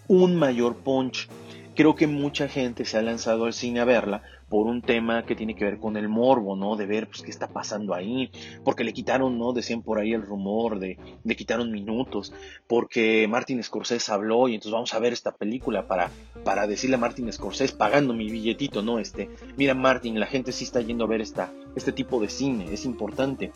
un 0.08 0.36
mayor 0.36 0.76
punch. 0.76 1.30
Creo 1.76 1.96
que 1.96 2.06
mucha 2.06 2.48
gente 2.48 2.86
se 2.86 2.98
ha 2.98 3.02
lanzado 3.02 3.46
al 3.46 3.54
cine 3.54 3.80
a 3.80 3.86
verla 3.86 4.22
por 4.48 4.68
un 4.68 4.84
tema 4.84 5.26
que 5.26 5.36
tiene 5.36 5.56
que 5.56 5.66
ver 5.66 5.80
con 5.80 5.98
el 5.98 6.08
morbo, 6.08 6.56
¿no? 6.56 6.76
De 6.76 6.86
ver, 6.86 7.08
pues, 7.08 7.24
qué 7.24 7.32
está 7.32 7.48
pasando 7.48 7.96
ahí. 7.96 8.30
Porque 8.64 8.84
le 8.84 8.94
quitaron, 8.94 9.40
¿no? 9.40 9.54
Decían 9.54 9.82
por 9.82 9.98
ahí 9.98 10.14
el 10.14 10.22
rumor 10.22 10.78
de, 10.78 11.00
le 11.24 11.36
quitaron 11.36 11.72
minutos. 11.72 12.32
Porque 12.68 13.28
Martin 13.28 13.64
Scorsese 13.64 14.12
habló 14.12 14.48
y 14.48 14.54
entonces 14.54 14.74
vamos 14.74 14.94
a 14.94 15.00
ver 15.00 15.14
esta 15.14 15.32
película 15.32 15.88
para, 15.88 16.12
para 16.44 16.68
decirle 16.68 16.98
a 16.98 17.00
Martin 17.00 17.34
Scorsese, 17.34 17.76
pagando 17.76 18.14
mi 18.14 18.30
billetito, 18.30 18.84
¿no? 18.84 19.00
Este, 19.00 19.30
mira 19.58 19.74
Martin, 19.74 20.20
la 20.20 20.28
gente 20.28 20.52
sí 20.52 20.66
está 20.66 20.82
yendo 20.82 21.06
a 21.06 21.08
ver 21.08 21.22
esta, 21.22 21.52
este 21.76 21.92
tipo 21.92 22.22
de 22.22 22.30
cine, 22.30 22.72
es 22.72 22.86
importante. 22.86 23.52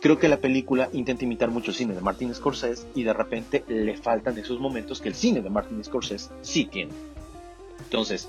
Creo 0.00 0.18
que 0.18 0.28
la 0.28 0.36
película 0.36 0.88
intenta 0.92 1.24
imitar 1.24 1.50
mucho 1.50 1.72
el 1.72 1.76
cine 1.76 1.94
de 1.94 2.00
Martin 2.00 2.32
Scorsese 2.32 2.86
y 2.94 3.02
de 3.02 3.12
repente 3.12 3.64
le 3.66 3.96
faltan 3.96 4.38
esos 4.38 4.60
momentos 4.60 5.00
que 5.00 5.08
el 5.08 5.16
cine 5.16 5.40
de 5.40 5.50
Martin 5.50 5.82
Scorsese 5.82 6.30
sí 6.42 6.66
tiene. 6.66 6.92
Entonces, 7.84 8.28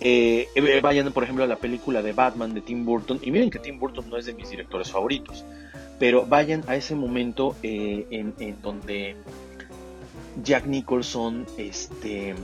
eh, 0.00 0.48
eh, 0.54 0.80
vayan, 0.80 1.12
por 1.12 1.24
ejemplo, 1.24 1.44
a 1.44 1.46
la 1.46 1.56
película 1.56 2.02
de 2.02 2.12
Batman 2.12 2.54
de 2.54 2.60
Tim 2.60 2.84
Burton. 2.84 3.18
Y 3.22 3.30
miren 3.30 3.50
que 3.50 3.58
Tim 3.58 3.78
Burton 3.78 4.08
no 4.08 4.16
es 4.16 4.26
de 4.26 4.34
mis 4.34 4.50
directores 4.50 4.90
favoritos. 4.90 5.44
Pero 5.98 6.26
vayan 6.26 6.62
a 6.68 6.76
ese 6.76 6.94
momento 6.94 7.56
eh, 7.62 8.06
en, 8.10 8.62
donde 8.62 9.16
Jack 10.44 10.66
Nicholson 10.66 11.44
este, 11.56 12.36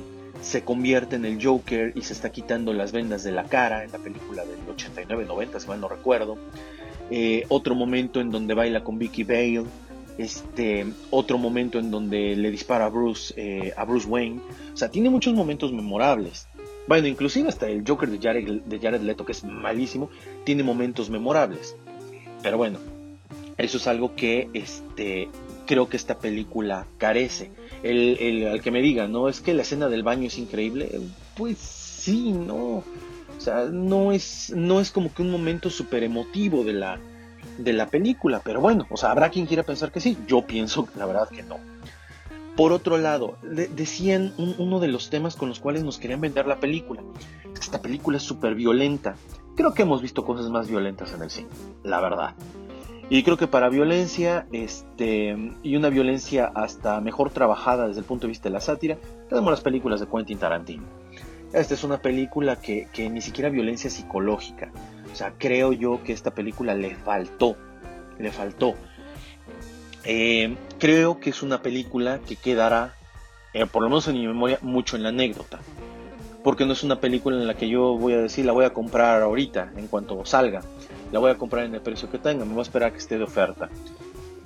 se 0.42 0.64
convierte 0.64 1.14
en 1.14 1.24
el 1.24 1.44
Joker 1.44 1.92
y 1.94 2.02
se 2.02 2.14
está 2.14 2.32
quitando 2.32 2.72
las 2.72 2.90
vendas 2.90 3.22
de 3.22 3.30
la 3.30 3.44
cara 3.44 3.84
en 3.84 3.92
la 3.92 3.98
película 3.98 4.44
del 4.44 4.58
89-90, 4.76 5.60
si 5.60 5.68
mal 5.68 5.80
no 5.80 5.88
recuerdo. 5.88 6.36
otro 7.48 7.76
momento 7.76 8.20
en 8.20 8.32
donde 8.32 8.54
baila 8.54 8.82
con 8.82 8.98
Vicky 8.98 9.22
Bale. 9.22 9.64
Este, 10.16 10.86
otro 11.10 11.38
momento 11.38 11.78
en 11.78 11.90
donde 11.90 12.36
le 12.36 12.50
dispara 12.50 12.86
a 12.86 12.88
Bruce, 12.88 13.72
a 13.76 13.84
Bruce 13.84 14.06
Wayne. 14.06 14.40
O 14.72 14.76
sea, 14.76 14.90
tiene 14.90 15.10
muchos 15.10 15.34
momentos 15.34 15.72
memorables. 15.72 16.46
Bueno, 16.86 17.08
inclusive 17.08 17.48
hasta 17.48 17.68
el 17.68 17.82
Joker 17.86 18.10
de 18.10 18.18
Jared, 18.18 18.62
de 18.62 18.78
Jared 18.78 19.00
Leto, 19.00 19.24
que 19.24 19.32
es 19.32 19.42
malísimo, 19.42 20.10
tiene 20.44 20.62
momentos 20.62 21.08
memorables. 21.08 21.76
Pero 22.42 22.58
bueno, 22.58 22.78
eso 23.56 23.78
es 23.78 23.86
algo 23.86 24.14
que 24.14 24.48
este, 24.52 25.28
creo 25.66 25.88
que 25.88 25.96
esta 25.96 26.18
película 26.18 26.86
carece. 26.98 27.50
El, 27.82 28.18
el, 28.20 28.48
al 28.48 28.62
que 28.62 28.70
me 28.70 28.82
diga, 28.82 29.08
¿no? 29.08 29.28
Es 29.28 29.40
que 29.40 29.54
la 29.54 29.62
escena 29.62 29.88
del 29.88 30.02
baño 30.02 30.26
es 30.26 30.38
increíble. 30.38 31.00
Pues 31.36 31.58
sí, 31.58 32.32
no. 32.32 32.84
O 33.36 33.40
sea, 33.40 33.64
no 33.64 34.12
es, 34.12 34.52
no 34.54 34.80
es 34.80 34.90
como 34.90 35.12
que 35.12 35.22
un 35.22 35.30
momento 35.30 35.70
súper 35.70 36.02
emotivo 36.02 36.64
de 36.64 36.72
la, 36.74 37.00
de 37.58 37.72
la 37.72 37.86
película. 37.86 38.40
Pero 38.44 38.60
bueno, 38.60 38.86
o 38.90 38.96
sea, 38.96 39.10
habrá 39.10 39.30
quien 39.30 39.46
quiera 39.46 39.62
pensar 39.62 39.92
que 39.92 40.00
sí. 40.00 40.16
Yo 40.26 40.42
pienso, 40.46 40.88
la 40.96 41.06
verdad, 41.06 41.28
que 41.28 41.42
no. 41.42 41.58
Por 42.56 42.72
otro 42.72 42.98
lado, 42.98 43.36
decían 43.42 44.32
uno 44.38 44.78
de 44.78 44.86
los 44.86 45.10
temas 45.10 45.34
con 45.34 45.48
los 45.48 45.58
cuales 45.58 45.82
nos 45.82 45.98
querían 45.98 46.20
vender 46.20 46.46
la 46.46 46.60
película. 46.60 47.02
Esta 47.60 47.82
película 47.82 48.18
es 48.18 48.22
súper 48.22 48.54
violenta. 48.54 49.16
Creo 49.56 49.74
que 49.74 49.82
hemos 49.82 50.00
visto 50.00 50.24
cosas 50.24 50.50
más 50.50 50.68
violentas 50.68 51.12
en 51.12 51.22
el 51.22 51.30
cine, 51.30 51.48
la 51.82 52.00
verdad. 52.00 52.34
Y 53.10 53.22
creo 53.22 53.36
que 53.36 53.46
para 53.46 53.68
violencia, 53.68 54.46
este, 54.52 55.36
y 55.62 55.76
una 55.76 55.88
violencia 55.88 56.50
hasta 56.54 57.00
mejor 57.00 57.30
trabajada 57.30 57.88
desde 57.88 58.00
el 58.00 58.06
punto 58.06 58.26
de 58.26 58.28
vista 58.28 58.48
de 58.48 58.54
la 58.54 58.60
sátira, 58.60 58.98
tenemos 59.28 59.50
las 59.50 59.60
películas 59.60 60.00
de 60.00 60.06
Quentin 60.06 60.38
Tarantino. 60.38 60.84
Esta 61.52 61.74
es 61.74 61.84
una 61.84 61.98
película 61.98 62.56
que, 62.56 62.88
que 62.92 63.10
ni 63.10 63.20
siquiera 63.20 63.50
violencia 63.50 63.90
psicológica. 63.90 64.72
O 65.14 65.16
sea, 65.16 65.32
creo 65.38 65.72
yo 65.72 66.02
que 66.02 66.12
esta 66.12 66.34
película 66.34 66.74
le 66.74 66.96
faltó, 66.96 67.56
le 68.18 68.32
faltó. 68.32 68.74
Eh, 70.02 70.56
creo 70.80 71.20
que 71.20 71.30
es 71.30 71.44
una 71.44 71.62
película 71.62 72.18
que 72.18 72.34
quedará, 72.34 72.96
eh, 73.52 73.64
por 73.64 73.84
lo 73.84 73.90
menos 73.90 74.08
en 74.08 74.14
mi 74.14 74.26
memoria, 74.26 74.58
mucho 74.60 74.96
en 74.96 75.04
la 75.04 75.10
anécdota. 75.10 75.60
Porque 76.42 76.66
no 76.66 76.72
es 76.72 76.82
una 76.82 76.98
película 76.98 77.36
en 77.36 77.46
la 77.46 77.54
que 77.54 77.68
yo 77.68 77.96
voy 77.96 78.14
a 78.14 78.22
decir 78.22 78.44
la 78.44 78.50
voy 78.50 78.64
a 78.64 78.72
comprar 78.72 79.22
ahorita, 79.22 79.72
en 79.76 79.86
cuanto 79.86 80.26
salga. 80.26 80.62
La 81.12 81.20
voy 81.20 81.30
a 81.30 81.38
comprar 81.38 81.64
en 81.64 81.76
el 81.76 81.80
precio 81.80 82.10
que 82.10 82.18
tenga, 82.18 82.44
me 82.44 82.50
voy 82.50 82.58
a 82.58 82.62
esperar 82.62 82.88
a 82.88 82.92
que 82.92 82.98
esté 82.98 83.16
de 83.16 83.22
oferta. 83.22 83.70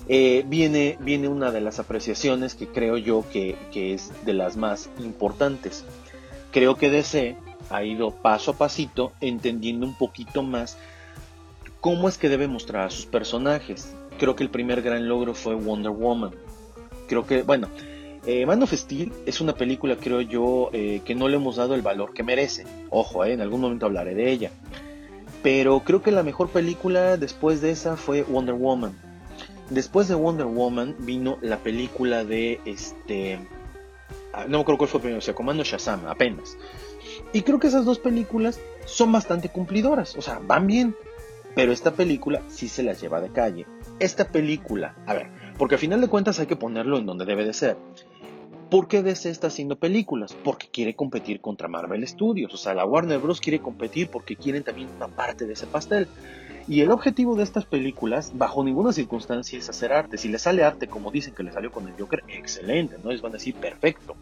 Eh, 0.06 0.44
viene, 0.48 0.98
viene 1.00 1.28
una 1.28 1.50
de 1.50 1.62
las 1.62 1.78
apreciaciones 1.78 2.54
que 2.54 2.68
creo 2.68 2.98
yo 2.98 3.24
que, 3.32 3.56
que 3.72 3.94
es 3.94 4.12
de 4.26 4.34
las 4.34 4.58
más 4.58 4.90
importantes. 4.98 5.86
Creo 6.52 6.76
que 6.76 6.90
DC 6.90 7.38
ha 7.70 7.84
ido 7.84 8.10
paso 8.10 8.52
a 8.52 8.56
pasito 8.56 9.12
entendiendo 9.20 9.86
un 9.86 9.94
poquito 9.94 10.42
más 10.42 10.78
cómo 11.80 12.08
es 12.08 12.18
que 12.18 12.28
debe 12.28 12.48
mostrar 12.48 12.86
a 12.86 12.90
sus 12.90 13.06
personajes 13.06 13.94
creo 14.18 14.36
que 14.36 14.42
el 14.42 14.50
primer 14.50 14.82
gran 14.82 15.08
logro 15.08 15.34
fue 15.34 15.54
Wonder 15.54 15.92
Woman. 15.92 16.32
Creo 17.06 17.24
que, 17.24 17.42
bueno, 17.42 17.68
eh, 18.26 18.44
Man 18.44 18.62
of 18.62 18.72
Steel 18.74 19.12
es 19.24 19.40
una 19.40 19.54
película, 19.54 19.96
creo 19.96 20.20
yo, 20.20 20.68
eh, 20.72 21.00
que 21.04 21.14
no 21.14 21.28
le 21.28 21.36
hemos 21.36 21.56
dado 21.56 21.74
el 21.74 21.82
valor 21.82 22.12
que 22.12 22.22
merece. 22.22 22.66
Ojo, 22.90 23.24
eh, 23.24 23.32
en 23.32 23.40
algún 23.40 23.62
momento 23.62 23.86
hablaré 23.86 24.14
de 24.14 24.30
ella. 24.30 24.50
Pero 25.42 25.80
creo 25.80 26.02
que 26.02 26.10
la 26.10 26.22
mejor 26.22 26.50
película 26.50 27.16
después 27.16 27.62
de 27.62 27.70
esa 27.70 27.96
fue 27.96 28.22
Wonder 28.22 28.56
Woman. 28.56 28.92
Después 29.70 30.08
de 30.08 30.14
Wonder 30.14 30.46
Woman 30.46 30.96
vino 30.98 31.38
la 31.40 31.58
película 31.58 32.24
de 32.24 32.60
este. 32.64 33.38
Ah, 34.32 34.44
no 34.44 34.58
me 34.58 34.62
acuerdo 34.62 34.78
cuál 34.78 34.90
fue 34.90 35.00
primero, 35.00 35.18
o 35.18 35.22
sea, 35.22 35.34
Comando 35.34 35.62
Shazam, 35.62 36.06
apenas. 36.06 36.56
Y 37.32 37.42
creo 37.42 37.58
que 37.58 37.66
esas 37.66 37.84
dos 37.84 37.98
películas 37.98 38.60
son 38.86 39.12
bastante 39.12 39.50
cumplidoras, 39.50 40.16
o 40.16 40.22
sea, 40.22 40.40
van 40.44 40.66
bien. 40.66 40.96
Pero 41.54 41.72
esta 41.72 41.92
película 41.92 42.42
sí 42.48 42.68
se 42.68 42.82
las 42.82 43.00
lleva 43.00 43.20
de 43.20 43.30
calle. 43.30 43.66
Esta 43.98 44.28
película, 44.28 44.94
a 45.06 45.14
ver, 45.14 45.28
porque 45.58 45.74
al 45.74 45.80
final 45.80 46.00
de 46.00 46.08
cuentas 46.08 46.38
hay 46.38 46.46
que 46.46 46.56
ponerlo 46.56 46.98
en 46.98 47.06
donde 47.06 47.24
debe 47.24 47.44
de 47.44 47.52
ser. 47.52 47.76
¿Por 48.70 48.86
qué 48.86 49.02
DC 49.02 49.30
está 49.30 49.46
haciendo 49.46 49.76
películas? 49.76 50.36
Porque 50.44 50.68
quiere 50.68 50.94
competir 50.94 51.40
contra 51.40 51.68
Marvel 51.68 52.06
Studios. 52.06 52.52
O 52.52 52.58
sea, 52.58 52.74
la 52.74 52.84
Warner 52.84 53.18
Bros. 53.18 53.40
quiere 53.40 53.60
competir 53.60 54.10
porque 54.10 54.36
quieren 54.36 54.62
también 54.62 54.90
una 54.94 55.08
parte 55.08 55.46
de 55.46 55.54
ese 55.54 55.66
pastel. 55.66 56.06
Y 56.68 56.82
el 56.82 56.90
objetivo 56.90 57.34
de 57.34 57.44
estas 57.44 57.64
películas, 57.64 58.32
bajo 58.34 58.62
ninguna 58.62 58.92
circunstancia, 58.92 59.58
es 59.58 59.70
hacer 59.70 59.90
arte. 59.90 60.18
Si 60.18 60.28
le 60.28 60.38
sale 60.38 60.64
arte, 60.64 60.86
como 60.86 61.10
dicen 61.10 61.34
que 61.34 61.42
le 61.42 61.50
salió 61.50 61.72
con 61.72 61.88
el 61.88 61.94
Joker, 61.98 62.22
excelente, 62.28 62.96
¿no? 63.02 63.10
Les 63.10 63.22
van 63.22 63.32
a 63.32 63.38
decir 63.38 63.54
perfecto. 63.54 64.16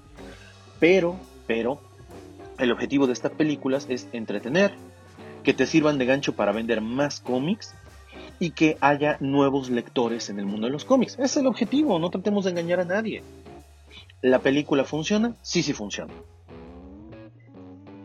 Pero, 0.78 1.16
pero, 1.48 1.80
el 2.58 2.72
objetivo 2.72 3.06
de 3.06 3.12
estas 3.12 3.32
películas 3.32 3.86
es 3.88 4.08
entretener, 4.12 4.74
que 5.42 5.54
te 5.54 5.66
sirvan 5.66 5.98
de 5.98 6.06
gancho 6.06 6.34
para 6.34 6.52
vender 6.52 6.80
más 6.80 7.20
cómics 7.20 7.74
y 8.38 8.50
que 8.50 8.76
haya 8.80 9.16
nuevos 9.20 9.70
lectores 9.70 10.28
en 10.28 10.38
el 10.38 10.46
mundo 10.46 10.66
de 10.66 10.72
los 10.72 10.84
cómics. 10.84 11.18
Es 11.18 11.36
el 11.36 11.46
objetivo, 11.46 11.98
no 11.98 12.10
tratemos 12.10 12.44
de 12.44 12.50
engañar 12.50 12.80
a 12.80 12.84
nadie. 12.84 13.22
¿La 14.22 14.40
película 14.40 14.84
funciona? 14.84 15.36
Sí, 15.42 15.62
sí 15.62 15.72
funciona. 15.72 16.12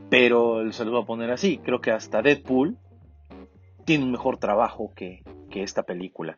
Pero 0.10 0.72
se 0.72 0.86
lo 0.86 0.92
voy 0.92 1.02
a 1.02 1.06
poner 1.06 1.32
así, 1.32 1.58
creo 1.58 1.82
que 1.82 1.92
hasta 1.92 2.22
Deadpool 2.22 2.78
tiene 3.86 4.04
un 4.04 4.12
mejor 4.12 4.38
trabajo 4.38 4.92
que, 4.96 5.24
que 5.50 5.64
esta 5.64 5.84
película, 5.84 6.38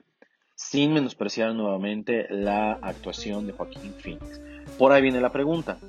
sin 0.56 0.94
menospreciar 0.94 1.54
nuevamente 1.56 2.28
la 2.30 2.74
actuación 2.74 3.48
de 3.48 3.54
Joaquín 3.54 3.94
Phoenix. 4.00 4.42
Por 4.78 4.92
ahí 4.92 5.02
viene 5.02 5.22
la 5.22 5.32
pregunta, 5.32 5.80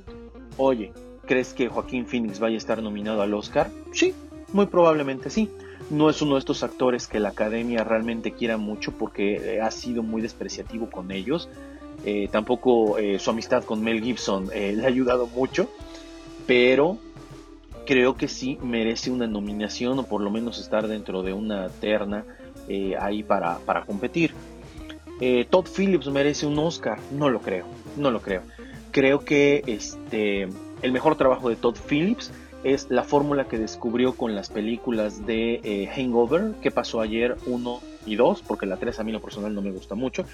oye, 0.57 0.93
¿crees 1.27 1.55
que 1.55 1.69
Joaquín 1.69 2.07
Phoenix 2.07 2.39
vaya 2.39 2.55
a 2.55 2.59
estar 2.59 2.83
nominado 2.83 3.23
al 3.23 3.35
Oscar? 3.35 3.71
Sí, 3.93 4.15
muy 4.53 4.67
probablemente 4.67 5.31
sí. 5.31 5.51
No 5.91 6.09
es 6.09 6.23
uno 6.23 6.35
de 6.35 6.39
estos 6.39 6.63
actores 6.63 7.07
que 7.07 7.21
la 7.21 7.31
academia 7.31 7.85
realmente 7.85 8.33
quiera 8.33 8.57
mucho 8.57 8.93
porque 8.93 9.61
ha 9.61 9.71
sido 9.71 10.03
muy 10.03 10.23
despreciativo 10.23 10.89
con 10.91 11.11
ellos. 11.11 11.49
Eh, 12.05 12.29
tampoco 12.31 12.99
eh, 12.99 13.19
su 13.19 13.31
amistad 13.31 13.65
con 13.65 13.83
Mel 13.83 14.03
Gibson 14.03 14.51
eh, 14.53 14.73
le 14.77 14.85
ha 14.85 14.89
ayudado 14.89 15.27
mucho, 15.27 15.71
pero 16.47 16.99
creo 17.87 18.17
que 18.17 18.29
sí 18.29 18.59
merece 18.63 19.11
una 19.11 19.27
nominación 19.27 19.99
o 19.99 20.05
por 20.05 20.21
lo 20.21 20.31
menos 20.31 20.59
estar 20.59 20.87
dentro 20.89 21.23
de 21.23 21.33
una 21.33 21.69
terna 21.69 22.25
ahí 22.99 23.23
para, 23.23 23.59
para 23.59 23.85
competir. 23.85 24.33
Todd 25.51 25.67
Phillips 25.67 26.09
merece 26.09 26.47
un 26.47 26.59
Oscar, 26.59 26.99
no 27.13 27.29
lo 27.29 27.41
creo, 27.41 27.67
no 27.97 28.11
lo 28.11 28.21
creo. 28.21 28.43
Creo 28.91 29.21
que 29.25 29.63
este, 29.67 30.49
el 30.85 30.93
mejor 30.93 31.17
trabajo 31.17 31.49
de 31.49 31.57
Todd 31.57 31.77
Phillips 31.89 32.31
es 32.63 32.91
la 32.91 33.05
fórmula 33.05 33.49
que 33.49 33.59
descubrió 33.59 34.15
con 34.15 34.35
las 34.35 34.51
películas 34.51 35.25
de 35.25 35.91
Hangover, 35.97 36.53
que 36.61 36.71
pasó 36.71 37.01
ayer 37.01 37.37
1 37.47 37.81
y 38.05 38.17
2, 38.17 38.43
porque 38.47 38.67
la 38.67 38.77
3 38.77 39.01
a 39.01 39.03
mí 39.03 39.11
lo 39.11 39.23
personal 39.23 39.55
no 39.55 39.63
me 39.63 39.71
gusta 39.71 39.95
mucho, 39.95 40.27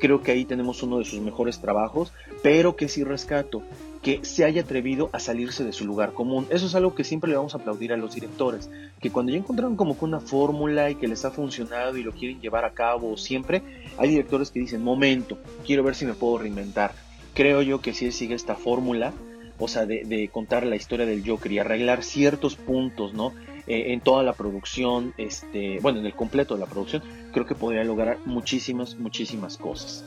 creo 0.00 0.20
que 0.20 0.32
ahí 0.32 0.44
tenemos 0.44 0.82
uno 0.82 0.98
de 0.98 1.04
sus 1.04 1.20
mejores 1.20 1.60
trabajos, 1.60 2.12
pero 2.42 2.74
que 2.74 2.88
sí 2.88 3.04
rescato, 3.04 3.62
que 4.02 4.24
se 4.24 4.44
haya 4.44 4.62
atrevido 4.62 5.10
a 5.12 5.20
salirse 5.20 5.62
de 5.62 5.72
su 5.72 5.84
lugar 5.84 6.12
común. 6.12 6.48
Eso 6.50 6.66
es 6.66 6.74
algo 6.74 6.96
que 6.96 7.04
siempre 7.04 7.30
le 7.30 7.36
vamos 7.36 7.54
a 7.54 7.58
aplaudir 7.58 7.92
a 7.92 7.96
los 7.96 8.16
directores, 8.16 8.68
que 9.00 9.10
cuando 9.10 9.30
ya 9.30 9.38
encontraron 9.38 9.76
como 9.76 9.96
que 9.96 10.04
una 10.04 10.18
fórmula 10.18 10.90
y 10.90 10.96
que 10.96 11.06
les 11.06 11.24
ha 11.24 11.30
funcionado 11.30 11.96
y 11.96 12.02
lo 12.02 12.10
quieren 12.10 12.40
llevar 12.40 12.64
a 12.64 12.72
cabo 12.72 13.16
siempre, 13.16 13.62
hay 13.96 14.08
directores 14.08 14.50
que 14.50 14.58
dicen, 14.58 14.82
momento, 14.82 15.38
quiero 15.64 15.84
ver 15.84 15.94
si 15.94 16.04
me 16.04 16.14
puedo 16.14 16.38
reinventar. 16.38 16.92
Creo 17.32 17.62
yo 17.62 17.80
que 17.80 17.94
si 17.94 18.06
él 18.06 18.12
sigue 18.12 18.34
esta 18.34 18.56
fórmula, 18.56 19.12
o 19.58 19.68
sea, 19.68 19.86
de, 19.86 20.28
contar 20.32 20.66
la 20.66 20.76
historia 20.76 21.06
del 21.06 21.26
Joker 21.26 21.52
y 21.52 21.58
arreglar 21.58 22.02
ciertos 22.02 22.56
puntos, 22.56 23.14
¿no? 23.14 23.32
Eh, 23.66 23.92
en 23.92 24.00
toda 24.00 24.22
la 24.22 24.34
producción, 24.34 25.14
este, 25.16 25.78
bueno, 25.80 26.00
en 26.00 26.06
el 26.06 26.14
completo 26.14 26.54
de 26.54 26.60
la 26.60 26.66
producción, 26.66 27.02
creo 27.32 27.46
que 27.46 27.54
podría 27.54 27.84
lograr 27.84 28.18
muchísimas, 28.26 28.96
muchísimas 28.96 29.56
cosas. 29.56 30.04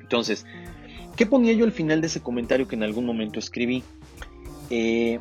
Entonces, 0.00 0.46
¿qué 1.16 1.26
ponía 1.26 1.52
yo 1.52 1.64
al 1.64 1.72
final 1.72 2.00
de 2.00 2.06
ese 2.06 2.20
comentario 2.20 2.68
que 2.68 2.76
en 2.76 2.82
algún 2.82 3.04
momento 3.04 3.38
escribí? 3.38 3.82
Eh, 4.70 5.18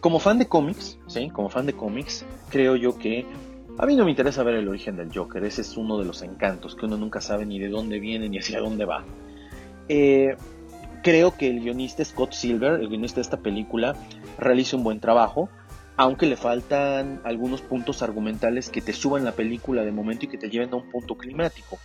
como 0.00 0.18
fan 0.18 0.38
de 0.38 0.46
cómics, 0.46 0.98
¿sí? 1.06 1.30
Como 1.30 1.48
fan 1.48 1.66
de 1.66 1.72
cómics, 1.72 2.24
creo 2.50 2.76
yo 2.76 2.98
que 2.98 3.26
a 3.78 3.86
mí 3.86 3.96
no 3.96 4.04
me 4.04 4.10
interesa 4.10 4.42
ver 4.42 4.56
el 4.56 4.68
origen 4.68 4.96
del 4.96 5.10
Joker, 5.12 5.42
ese 5.44 5.62
es 5.62 5.76
uno 5.76 5.98
de 5.98 6.04
los 6.04 6.22
encantos, 6.22 6.76
que 6.76 6.86
uno 6.86 6.96
nunca 6.96 7.20
sabe 7.20 7.46
ni 7.46 7.58
de 7.58 7.68
dónde 7.68 7.98
viene 7.98 8.28
ni 8.28 8.38
hacia 8.38 8.60
dónde 8.60 8.84
va. 8.84 9.04
Eh, 9.88 10.36
creo 11.02 11.36
que 11.36 11.48
el 11.48 11.60
guionista 11.60 12.04
Scott 12.04 12.32
Silver, 12.32 12.80
el 12.80 12.88
guionista 12.88 13.16
de 13.16 13.22
esta 13.22 13.38
película, 13.38 13.94
realiza 14.38 14.76
un 14.76 14.84
buen 14.84 15.00
trabajo 15.00 15.48
aunque 16.00 16.24
le 16.24 16.36
faltan 16.36 17.20
algunos 17.24 17.60
puntos 17.60 18.02
argumentales 18.02 18.70
que 18.70 18.80
te 18.80 18.94
suban 18.94 19.22
la 19.22 19.32
película 19.32 19.84
de 19.84 19.92
momento 19.92 20.24
y 20.24 20.28
que 20.28 20.38
te 20.38 20.48
lleven 20.48 20.72
a 20.72 20.76
un 20.76 20.90
punto 20.90 21.14
climático. 21.14 21.78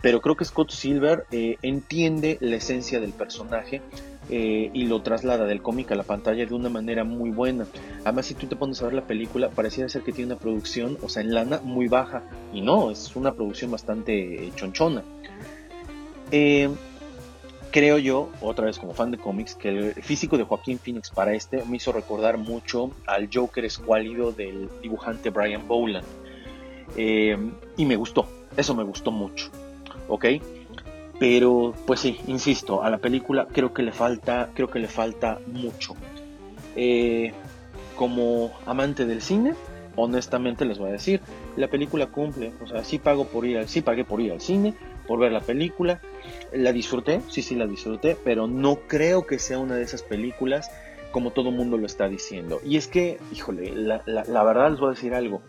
Pero 0.00 0.20
creo 0.20 0.36
que 0.36 0.44
Scott 0.44 0.70
Silver 0.70 1.24
eh, 1.32 1.56
entiende 1.62 2.38
la 2.40 2.54
esencia 2.54 3.00
del 3.00 3.10
personaje 3.10 3.82
eh, 4.30 4.70
y 4.72 4.84
lo 4.86 5.02
traslada 5.02 5.46
del 5.46 5.62
cómic 5.62 5.90
a 5.90 5.96
la 5.96 6.04
pantalla 6.04 6.46
de 6.46 6.54
una 6.54 6.68
manera 6.68 7.02
muy 7.02 7.30
buena. 7.30 7.66
Además, 8.04 8.26
si 8.26 8.34
tú 8.34 8.46
te 8.46 8.54
pones 8.54 8.80
a 8.82 8.84
ver 8.84 8.94
la 8.94 9.06
película, 9.08 9.48
pareciera 9.50 9.88
ser 9.88 10.02
que 10.02 10.12
tiene 10.12 10.32
una 10.32 10.40
producción, 10.40 10.96
o 11.02 11.08
sea, 11.08 11.22
en 11.22 11.34
lana 11.34 11.60
muy 11.60 11.88
baja. 11.88 12.22
Y 12.52 12.60
no, 12.60 12.92
es 12.92 13.16
una 13.16 13.34
producción 13.34 13.72
bastante 13.72 14.52
chonchona. 14.54 15.02
Eh, 16.30 16.68
creo 17.76 17.98
yo, 17.98 18.30
otra 18.40 18.64
vez 18.64 18.78
como 18.78 18.94
fan 18.94 19.10
de 19.10 19.18
cómics, 19.18 19.54
que 19.54 19.68
el 19.68 19.92
físico 19.96 20.38
de 20.38 20.44
Joaquín 20.44 20.78
Phoenix 20.78 21.10
para 21.10 21.34
este 21.34 21.62
me 21.66 21.76
hizo 21.76 21.92
recordar 21.92 22.38
mucho 22.38 22.90
al 23.06 23.28
Joker 23.30 23.66
escuálido 23.66 24.32
del 24.32 24.70
dibujante 24.80 25.28
Brian 25.28 25.68
Boland. 25.68 26.06
Eh, 26.96 27.36
y 27.76 27.84
me 27.84 27.96
gustó, 27.96 28.26
eso 28.56 28.74
me 28.74 28.82
gustó 28.82 29.10
mucho, 29.10 29.50
¿ok? 30.08 30.24
Pero, 31.20 31.74
pues 31.86 32.00
sí, 32.00 32.18
insisto, 32.26 32.82
a 32.82 32.88
la 32.88 32.96
película 32.96 33.46
creo 33.52 33.74
que 33.74 33.82
le 33.82 33.92
falta, 33.92 34.48
creo 34.54 34.70
que 34.70 34.78
le 34.78 34.88
falta 34.88 35.38
mucho. 35.46 35.96
Eh, 36.76 37.34
como 37.94 38.52
amante 38.64 39.04
del 39.04 39.20
cine, 39.20 39.52
honestamente 39.96 40.64
les 40.64 40.78
voy 40.78 40.88
a 40.88 40.92
decir, 40.92 41.20
la 41.58 41.68
película 41.68 42.06
cumple, 42.06 42.54
o 42.64 42.66
sea, 42.66 42.82
sí 42.84 42.98
pago 42.98 43.26
por 43.26 43.44
ir, 43.44 43.68
sí 43.68 43.82
pagué 43.82 44.06
por 44.06 44.22
ir 44.22 44.32
al 44.32 44.40
cine, 44.40 44.72
por 45.06 45.18
ver 45.18 45.32
la 45.32 45.40
película. 45.40 46.00
La 46.52 46.72
disfruté, 46.72 47.20
sí, 47.28 47.42
sí, 47.42 47.54
la 47.54 47.66
disfruté, 47.66 48.16
pero 48.24 48.46
no 48.46 48.76
creo 48.86 49.26
que 49.26 49.38
sea 49.38 49.58
una 49.58 49.76
de 49.76 49.82
esas 49.82 50.02
películas 50.02 50.70
como 51.12 51.30
todo 51.30 51.50
mundo 51.50 51.78
lo 51.78 51.86
está 51.86 52.08
diciendo. 52.08 52.60
Y 52.64 52.76
es 52.76 52.88
que, 52.88 53.18
híjole, 53.32 53.74
la, 53.74 54.02
la, 54.04 54.44
verdad 54.44 54.70
les 54.70 54.80
voy 54.80 54.88
a 54.88 54.90
decir 54.90 55.14
algo. 55.14 55.40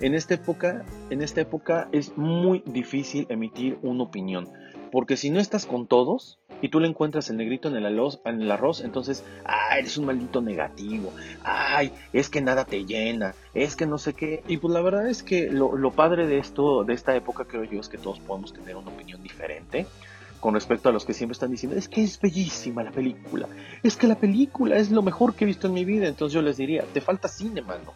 En 0.00 0.14
esta 0.14 0.34
época, 0.34 0.84
en 1.10 1.22
esta 1.22 1.40
época 1.40 1.88
es 1.90 2.16
muy 2.16 2.62
difícil 2.66 3.26
emitir 3.28 3.78
una 3.82 4.04
opinión, 4.04 4.48
porque 4.92 5.16
si 5.16 5.30
no 5.30 5.40
estás 5.40 5.66
con 5.66 5.88
todos, 5.88 6.38
y 6.60 6.68
tú 6.68 6.80
le 6.80 6.88
encuentras 6.88 7.30
el 7.30 7.36
negrito 7.36 7.68
en 7.68 7.76
el, 7.76 7.86
arroz, 7.86 8.20
en 8.24 8.42
el 8.42 8.50
arroz, 8.50 8.80
entonces, 8.80 9.24
ah, 9.44 9.78
eres 9.78 9.96
un 9.98 10.06
maldito 10.06 10.40
negativo, 10.40 11.12
ay, 11.42 11.92
es 12.12 12.28
que 12.28 12.40
nada 12.40 12.64
te 12.64 12.84
llena, 12.84 13.34
es 13.54 13.76
que 13.76 13.86
no 13.86 13.98
sé 13.98 14.14
qué. 14.14 14.42
Y 14.48 14.56
pues 14.56 14.72
la 14.72 14.80
verdad 14.80 15.08
es 15.08 15.22
que 15.22 15.50
lo, 15.50 15.76
lo 15.76 15.92
padre 15.92 16.26
de 16.26 16.38
esto, 16.38 16.84
de 16.84 16.94
esta 16.94 17.14
época, 17.14 17.44
creo 17.44 17.64
yo, 17.64 17.80
es 17.80 17.88
que 17.88 17.98
todos 17.98 18.20
podemos 18.20 18.52
tener 18.52 18.76
una 18.76 18.90
opinión 18.90 19.22
diferente 19.22 19.86
con 20.40 20.54
respecto 20.54 20.88
a 20.88 20.92
los 20.92 21.04
que 21.04 21.14
siempre 21.14 21.32
están 21.32 21.50
diciendo, 21.50 21.76
es 21.76 21.88
que 21.88 22.02
es 22.02 22.20
bellísima 22.20 22.82
la 22.82 22.92
película, 22.92 23.48
es 23.82 23.96
que 23.96 24.06
la 24.06 24.14
película 24.14 24.76
es 24.76 24.90
lo 24.90 25.02
mejor 25.02 25.34
que 25.34 25.44
he 25.44 25.46
visto 25.46 25.66
en 25.66 25.74
mi 25.74 25.84
vida, 25.84 26.06
entonces 26.06 26.34
yo 26.34 26.42
les 26.42 26.56
diría, 26.56 26.84
te 26.92 27.00
falta 27.00 27.28
cine, 27.28 27.60
mano. 27.60 27.92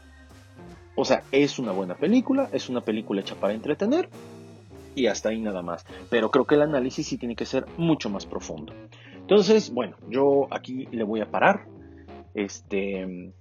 O 0.94 1.04
sea, 1.04 1.22
es 1.32 1.58
una 1.58 1.72
buena 1.72 1.94
película, 1.94 2.48
es 2.52 2.68
una 2.68 2.82
película 2.82 3.20
hecha 3.20 3.34
para 3.34 3.54
entretener, 3.54 4.08
y 4.94 5.06
hasta 5.06 5.30
ahí 5.30 5.40
nada 5.40 5.62
más. 5.62 5.84
Pero 6.10 6.30
creo 6.30 6.44
que 6.44 6.54
el 6.54 6.62
análisis 6.62 7.06
sí 7.06 7.18
tiene 7.18 7.36
que 7.36 7.46
ser 7.46 7.66
mucho 7.76 8.10
más 8.10 8.26
profundo. 8.26 8.72
Entonces, 9.16 9.72
bueno, 9.72 9.96
yo 10.08 10.48
aquí 10.50 10.88
le 10.90 11.04
voy 11.04 11.20
a 11.20 11.30
parar. 11.30 11.66
Este, 12.34 13.32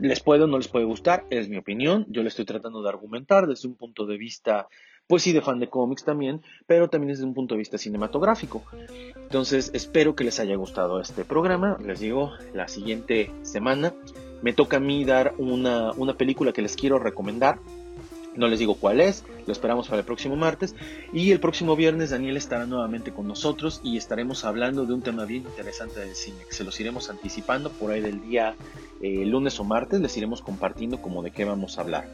les 0.00 0.20
puede 0.20 0.44
o 0.44 0.46
no 0.46 0.58
les 0.58 0.68
puede 0.68 0.84
gustar, 0.84 1.24
es 1.30 1.48
mi 1.48 1.56
opinión. 1.56 2.06
Yo 2.08 2.22
le 2.22 2.28
estoy 2.28 2.44
tratando 2.44 2.82
de 2.82 2.88
argumentar 2.88 3.46
desde 3.46 3.68
un 3.68 3.74
punto 3.74 4.06
de 4.06 4.16
vista, 4.16 4.68
pues 5.06 5.22
sí, 5.22 5.32
de 5.32 5.40
fan 5.40 5.60
de 5.60 5.68
cómics 5.68 6.04
también, 6.04 6.42
pero 6.66 6.88
también 6.88 7.12
desde 7.12 7.24
un 7.24 7.34
punto 7.34 7.54
de 7.54 7.58
vista 7.58 7.78
cinematográfico. 7.78 8.62
Entonces, 9.16 9.70
espero 9.74 10.14
que 10.14 10.24
les 10.24 10.40
haya 10.40 10.56
gustado 10.56 11.00
este 11.00 11.24
programa. 11.24 11.78
Les 11.84 12.00
digo, 12.00 12.32
la 12.52 12.68
siguiente 12.68 13.30
semana 13.42 13.94
me 14.42 14.52
toca 14.52 14.78
a 14.78 14.80
mí 14.80 15.04
dar 15.04 15.34
una, 15.38 15.92
una 15.92 16.14
película 16.14 16.52
que 16.52 16.62
les 16.62 16.76
quiero 16.76 16.98
recomendar 16.98 17.58
No 18.34 18.48
les 18.48 18.58
digo 18.58 18.74
cuál 18.74 19.00
es, 19.00 19.24
lo 19.46 19.52
esperamos 19.52 19.88
para 19.88 20.00
el 20.00 20.06
próximo 20.06 20.36
martes. 20.36 20.74
Y 21.12 21.32
el 21.32 21.40
próximo 21.40 21.76
viernes 21.76 22.10
Daniel 22.10 22.36
estará 22.36 22.66
nuevamente 22.66 23.12
con 23.12 23.28
nosotros 23.28 23.80
y 23.84 23.96
estaremos 23.96 24.44
hablando 24.44 24.86
de 24.86 24.94
un 24.94 25.02
tema 25.02 25.24
bien 25.24 25.42
interesante 25.42 26.00
del 26.00 26.14
cine, 26.14 26.38
se 26.50 26.64
los 26.64 26.78
iremos 26.80 27.10
anticipando 27.10 27.70
por 27.70 27.90
ahí 27.90 28.00
del 28.00 28.22
día 28.22 28.54
eh, 29.00 29.24
lunes 29.26 29.58
o 29.60 29.64
martes, 29.64 30.00
les 30.00 30.16
iremos 30.16 30.40
compartiendo 30.40 31.02
como 31.02 31.22
de 31.22 31.30
qué 31.30 31.44
vamos 31.44 31.78
a 31.78 31.82
hablar. 31.82 32.08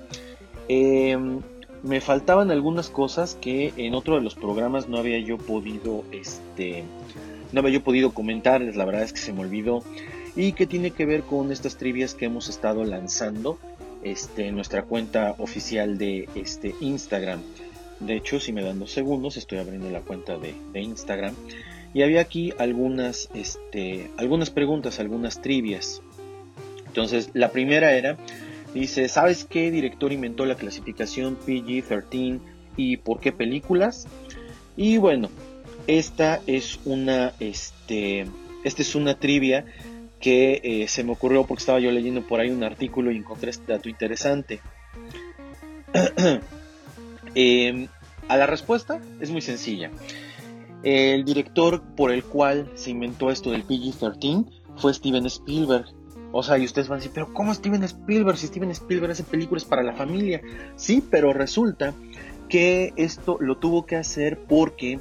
Em, 0.69 1.41
me 1.83 2.01
faltaban 2.01 2.51
algunas 2.51 2.91
cosas 2.91 3.37
que 3.41 3.73
en 3.77 3.95
otro 3.95 4.17
de 4.17 4.21
los 4.21 4.35
programas 4.35 4.89
no 4.89 4.99
había 4.99 5.19
yo 5.21 5.39
podido, 5.39 6.05
este, 6.11 6.85
no 7.53 7.61
había 7.61 7.75
yo 7.75 7.85
podido 7.85 8.13
comentarles, 8.13 8.75
la 8.75 8.85
verdad 8.85 9.03
es 9.03 9.13
que 9.13 9.21
se 9.21 9.33
me 9.33 9.41
olvidó, 9.43 9.85
y 10.35 10.53
que 10.53 10.67
tiene 10.67 10.91
que 10.91 11.07
ver 11.07 11.23
con 11.23 11.53
estas 11.53 11.77
trivias 11.77 12.15
que 12.15 12.27
hemos 12.27 12.49
estado 12.49 12.85
lanzando 12.85 13.59
este, 14.03 14.51
nuestra 14.53 14.83
cuenta 14.83 15.35
oficial 15.39 15.99
de 15.99 16.29
este, 16.35 16.75
Instagram. 16.81 17.41
De 18.01 18.17
hecho, 18.17 18.39
si 18.39 18.53
me 18.53 18.63
dan 18.63 18.79
dos 18.79 18.93
segundos, 18.93 19.37
estoy 19.37 19.59
abriendo 19.59 19.91
la 19.91 20.01
cuenta 20.01 20.39
de, 20.39 20.55
Instagram. 20.81 21.35
Y 21.95 22.03
había 22.03 22.21
aquí 22.21 22.53
algunas, 22.59 23.29
este, 23.35 24.11
algunas 24.17 24.51
preguntas, 24.51 25.01
algunas 25.01 25.41
trivias. 25.41 26.03
Entonces, 26.87 27.31
la 27.35 27.51
primera 27.51 27.93
era, 27.93 28.17
dice, 28.75 29.09
¿sabes 29.09 29.45
qué 29.45 29.71
director 29.71 30.13
inventó 30.13 30.45
la 30.45 30.55
clasificación 30.55 31.39
PG-13 31.47 32.41
y 32.77 32.99
por 32.99 33.21
qué 33.21 33.33
películas? 33.33 34.07
Y 34.77 34.99
bueno, 34.99 35.31
esta 35.87 36.41
es 36.47 36.79
una, 36.85 37.33
este, 37.41 38.27
esta 38.65 38.83
es 38.83 38.95
una 38.95 39.19
trivia 39.19 39.65
que 40.21 40.61
eh, 40.63 40.89
se 40.89 41.05
me 41.05 41.13
ocurrió 41.13 41.45
porque 41.45 41.61
estaba 41.61 41.81
yo 41.81 41.91
leyendo 41.91 42.27
por 42.27 42.41
ahí 42.41 42.51
un 42.51 42.65
artículo 42.65 43.11
y 43.11 43.17
encontré 43.17 43.51
este 43.51 43.73
dato 43.73 43.89
interesante. 43.89 44.61
Em, 47.35 47.89
a 48.27 48.37
la 48.37 48.47
respuesta 48.47 49.01
es 49.21 49.31
muy 49.31 49.43
sencilla. 49.43 49.91
El 50.83 51.25
director 51.25 51.83
por 51.95 52.11
el 52.11 52.25
cual 52.25 52.71
se 52.75 52.91
inventó 52.91 53.31
esto 53.31 53.51
del 53.51 53.65
PG-13 53.65 54.47
fue 54.77 54.95
Steven 54.95 55.27
Spielberg. 55.27 55.87
O 56.33 56.43
sea, 56.43 56.59
y 56.59 56.65
ustedes 56.65 56.89
van 56.89 56.97
a 56.97 57.01
decir, 57.01 57.13
pero 57.15 57.33
¿cómo 57.33 57.55
Steven 57.55 57.83
Spielberg? 57.85 58.39
Si 58.39 58.47
Steven 58.49 58.71
Spielberg 58.71 59.13
hace 59.13 59.25
películas 59.25 59.65
para 59.65 59.83
la 59.83 59.93
familia. 59.93 60.41
Sí, 60.77 61.03
pero 61.11 61.33
resulta 61.33 61.95
que 62.49 62.93
esto 62.97 63.37
lo 63.41 63.59
tuvo 63.59 63.87
que 63.87 63.97
hacer 63.97 64.39
porque 64.49 64.99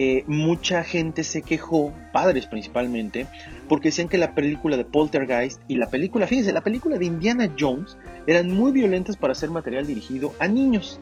eh, 0.00 0.22
mucha 0.28 0.84
gente 0.84 1.24
se 1.24 1.42
quejó, 1.42 1.92
padres 2.12 2.46
principalmente, 2.46 3.26
porque 3.68 3.88
decían 3.88 4.08
que 4.08 4.16
la 4.16 4.32
película 4.32 4.76
de 4.76 4.84
Poltergeist 4.84 5.60
y 5.66 5.74
la 5.74 5.90
película, 5.90 6.28
fíjense, 6.28 6.52
la 6.52 6.60
película 6.60 6.98
de 6.98 7.06
Indiana 7.06 7.52
Jones 7.58 7.98
eran 8.28 8.48
muy 8.54 8.70
violentas 8.70 9.16
para 9.16 9.34
ser 9.34 9.50
material 9.50 9.88
dirigido 9.88 10.34
a 10.38 10.46
niños. 10.46 11.00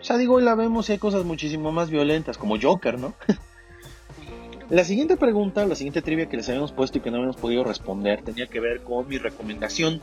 O 0.00 0.02
sea, 0.02 0.16
digo, 0.16 0.34
hoy 0.34 0.42
la 0.42 0.56
vemos 0.56 0.88
y 0.88 0.92
hay 0.94 0.98
cosas 0.98 1.24
muchísimo 1.24 1.70
más 1.70 1.88
violentas, 1.88 2.36
como 2.36 2.60
Joker, 2.60 2.98
¿no? 2.98 3.14
la 4.70 4.82
siguiente 4.82 5.16
pregunta, 5.16 5.64
la 5.64 5.76
siguiente 5.76 6.02
trivia 6.02 6.28
que 6.28 6.36
les 6.36 6.48
habíamos 6.48 6.72
puesto 6.72 6.98
y 6.98 7.02
que 7.02 7.12
no 7.12 7.18
habíamos 7.18 7.36
podido 7.36 7.62
responder, 7.62 8.22
tenía 8.22 8.48
que 8.48 8.58
ver 8.58 8.80
con 8.80 9.06
mi 9.06 9.18
recomendación 9.18 10.00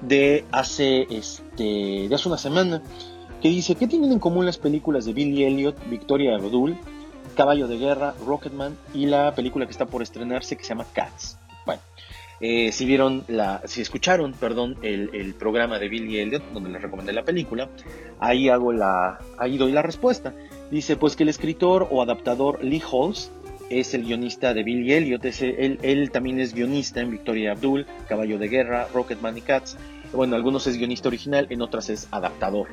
de 0.00 0.44
hace, 0.52 1.08
este, 1.10 2.06
de 2.08 2.14
hace 2.14 2.28
una 2.28 2.38
semana, 2.38 2.84
que 3.42 3.48
dice, 3.48 3.74
¿qué 3.74 3.88
tienen 3.88 4.12
en 4.12 4.20
común 4.20 4.46
las 4.46 4.58
películas 4.58 5.06
de 5.06 5.12
Billy 5.12 5.42
Elliot, 5.42 5.76
Victoria 5.90 6.36
Abdul 6.36 6.76
Caballo 7.38 7.68
de 7.68 7.78
Guerra, 7.78 8.16
Rocketman 8.26 8.76
y 8.92 9.06
la 9.06 9.32
película 9.32 9.64
que 9.64 9.70
está 9.70 9.86
por 9.86 10.02
estrenarse 10.02 10.56
que 10.56 10.64
se 10.64 10.70
llama 10.70 10.86
Cats. 10.92 11.38
Bueno, 11.64 11.80
eh, 12.40 12.72
si 12.72 12.84
vieron 12.84 13.22
la, 13.28 13.62
si 13.64 13.80
escucharon, 13.80 14.32
perdón, 14.32 14.76
el, 14.82 15.36
programa 15.38 15.78
de 15.78 15.88
Billy 15.88 16.18
Elliot, 16.18 16.42
donde 16.52 16.68
les 16.68 16.82
recomendé 16.82 17.12
la 17.12 17.22
película, 17.22 17.68
ahí 18.18 18.48
hago 18.48 18.72
la, 18.72 19.20
ahí 19.38 19.56
doy 19.56 19.70
la 19.70 19.82
respuesta. 19.82 20.34
Dice 20.72 20.96
pues 20.96 21.14
que 21.14 21.22
el 21.22 21.28
escritor 21.28 21.86
o 21.92 22.02
adaptador 22.02 22.58
Lee 22.64 22.82
Halls 22.82 23.30
es 23.70 23.94
el 23.94 24.02
guionista 24.02 24.52
de 24.52 24.64
Billy 24.64 24.92
Elliot, 24.94 25.24
él, 25.24 25.78
él, 25.82 26.10
también 26.10 26.40
es 26.40 26.52
guionista 26.52 27.00
en 27.00 27.12
Victoria 27.12 27.52
Abdul, 27.52 27.86
Caballo 28.08 28.40
de 28.40 28.48
Guerra, 28.48 28.88
Rocketman 28.92 29.38
y 29.38 29.42
Cats. 29.42 29.78
Bueno, 30.12 30.34
algunos 30.34 30.66
es 30.66 30.76
guionista 30.76 31.06
original, 31.06 31.46
en 31.50 31.62
otras 31.62 31.88
es 31.88 32.08
adaptador. 32.10 32.66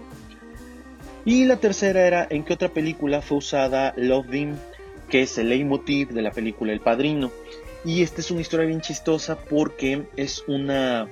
Y 1.25 1.45
la 1.45 1.57
tercera 1.57 2.05
era 2.05 2.27
en 2.29 2.43
qué 2.43 2.53
otra 2.53 2.69
película 2.69 3.21
fue 3.21 3.39
usada 3.39 3.93
Love 3.97 4.33
Him, 4.33 4.55
que 5.09 5.23
es 5.23 5.37
el 5.39 5.49
leitmotiv 5.49 6.09
de 6.09 6.21
la 6.21 6.31
película 6.31 6.71
El 6.71 6.81
Padrino. 6.81 7.31
Y 7.83 8.03
esta 8.03 8.21
es 8.21 8.29
una 8.29 8.41
historia 8.41 8.67
bien 8.67 8.81
chistosa 8.81 9.37
porque 9.37 10.03
es 10.15 10.43
una, 10.47 11.07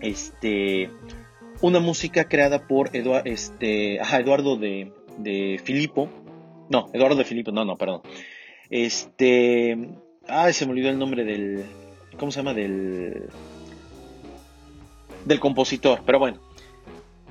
este, 0.00 0.90
una 1.60 1.78
música 1.78 2.24
creada 2.24 2.66
por 2.66 2.90
este, 2.94 3.96
Eduardo 3.96 4.56
de, 4.56 4.92
de 5.18 5.60
Filippo. 5.62 6.08
No, 6.70 6.88
Eduardo 6.94 7.16
de 7.16 7.24
Filippo, 7.24 7.52
no, 7.52 7.66
no, 7.66 7.76
perdón. 7.76 8.00
Este, 8.70 9.76
ah, 10.26 10.50
se 10.52 10.64
me 10.64 10.72
olvidó 10.72 10.88
el 10.88 10.98
nombre 10.98 11.24
del, 11.24 11.64
¿cómo 12.18 12.32
se 12.32 12.40
llama? 12.40 12.54
Del, 12.54 13.28
del 15.26 15.40
compositor, 15.40 16.00
pero 16.06 16.18
bueno. 16.18 16.40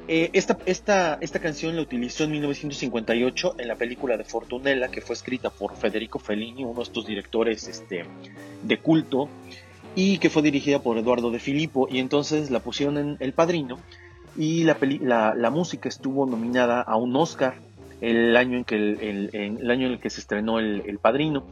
Eh, 0.07 0.31
esta, 0.33 0.57
esta, 0.65 1.17
esta, 1.21 1.39
canción 1.39 1.75
la 1.77 1.81
utilizó 1.81 2.25
en 2.25 2.31
1958 2.31 3.55
en 3.57 3.67
la 3.67 3.75
película 3.75 4.17
de 4.17 4.25
Fortunella, 4.25 4.89
que 4.89 4.99
fue 4.99 5.15
escrita 5.15 5.49
por 5.49 5.77
Federico 5.77 6.19
Fellini, 6.19 6.65
uno 6.65 6.73
de 6.75 6.83
estos 6.83 7.05
directores 7.05 7.67
este, 7.69 8.03
de 8.63 8.77
culto, 8.79 9.29
y 9.95 10.17
que 10.17 10.29
fue 10.29 10.41
dirigida 10.41 10.79
por 10.79 10.97
Eduardo 10.97 11.31
de 11.31 11.39
Filippo, 11.39 11.87
y 11.89 11.99
entonces 11.99 12.51
la 12.51 12.59
pusieron 12.59 12.97
en 12.97 13.17
El 13.21 13.31
Padrino, 13.31 13.79
y 14.35 14.63
la, 14.63 14.77
la, 15.37 15.49
música 15.51 15.87
estuvo 15.87 16.25
nominada 16.25 16.81
a 16.81 16.97
un 16.97 17.15
Oscar 17.15 17.55
el 18.01 18.35
año 18.35 18.57
en, 18.57 18.63
que 18.65 18.75
el, 18.75 19.29
el 19.31 19.71
año 19.71 19.87
en 19.87 19.93
el 19.93 19.99
que 19.99 20.09
se 20.09 20.19
estrenó 20.19 20.59
el 20.59 20.99
Padrino 20.99 21.45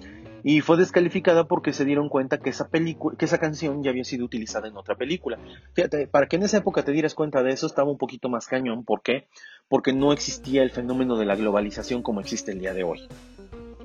y 0.43 0.62
fue 0.62 0.77
descalificada 0.77 1.45
porque 1.45 1.73
se 1.73 1.86
dieron 1.86 2.10
cuenta 2.10 2.39
que 2.39 2.49
esa 2.49 2.69
película, 2.69 3.17
que 3.17 3.25
esa 3.25 3.38
canción 3.38 3.84
ya 3.84 3.91
había 3.91 4.04
sido 4.04 4.25
utilizada 4.25 4.67
en 4.67 4.77
otra 4.77 4.95
película. 4.95 5.38
Fíjate, 5.73 6.08
para 6.08 6.27
que 6.27 6.38
en 6.38 6.43
esa 6.43 6.58
época 6.58 6.84
te 6.84 6.91
dieras 6.91 7.13
cuenta 7.13 7.43
de 7.43 7.51
eso 7.51 7.67
estaba 7.67 7.91
un 7.91 7.97
poquito 7.97 8.30
más 8.30 8.47
cañón, 8.47 8.84
¿por 8.84 9.01
qué? 9.01 9.27
Porque 9.69 9.93
no 9.93 10.13
existía 10.13 10.63
el 10.63 10.71
fenómeno 10.71 11.17
de 11.17 11.25
la 11.25 11.36
globalización 11.36 12.01
como 12.01 12.21
existe 12.21 12.51
el 12.51 12.60
día 12.60 12.73
de 12.73 12.84
hoy. 12.84 13.08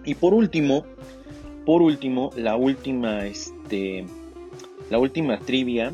Y 0.04 0.14
por 0.14 0.34
último, 0.34 0.86
por 1.64 1.82
último, 1.82 2.30
la 2.36 2.56
última 2.56 3.26
este 3.26 4.06
la 4.88 4.98
última 4.98 5.38
trivia, 5.40 5.92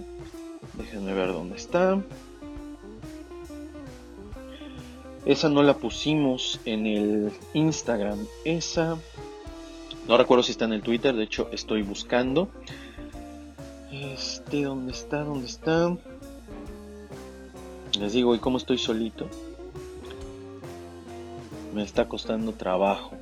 déjenme 0.74 1.14
ver 1.14 1.28
dónde 1.28 1.56
está. 1.56 2.02
Esa 5.24 5.48
no 5.48 5.62
la 5.62 5.74
pusimos 5.74 6.60
en 6.64 6.86
el 6.86 7.32
Instagram, 7.54 8.18
esa 8.44 8.98
no 10.08 10.16
recuerdo 10.16 10.42
si 10.42 10.52
está 10.52 10.64
en 10.64 10.72
el 10.72 10.82
Twitter, 10.82 11.14
de 11.14 11.24
hecho 11.24 11.48
estoy 11.52 11.82
buscando. 11.82 12.48
Este, 13.90 14.62
¿dónde 14.62 14.92
está? 14.92 15.22
¿Dónde 15.22 15.46
está? 15.46 15.96
Les 17.98 18.12
digo, 18.12 18.34
¿y 18.34 18.38
cómo 18.38 18.56
estoy 18.56 18.78
solito? 18.78 19.28
Me 21.74 21.82
está 21.82 22.08
costando 22.08 22.52
trabajo. 22.52 23.12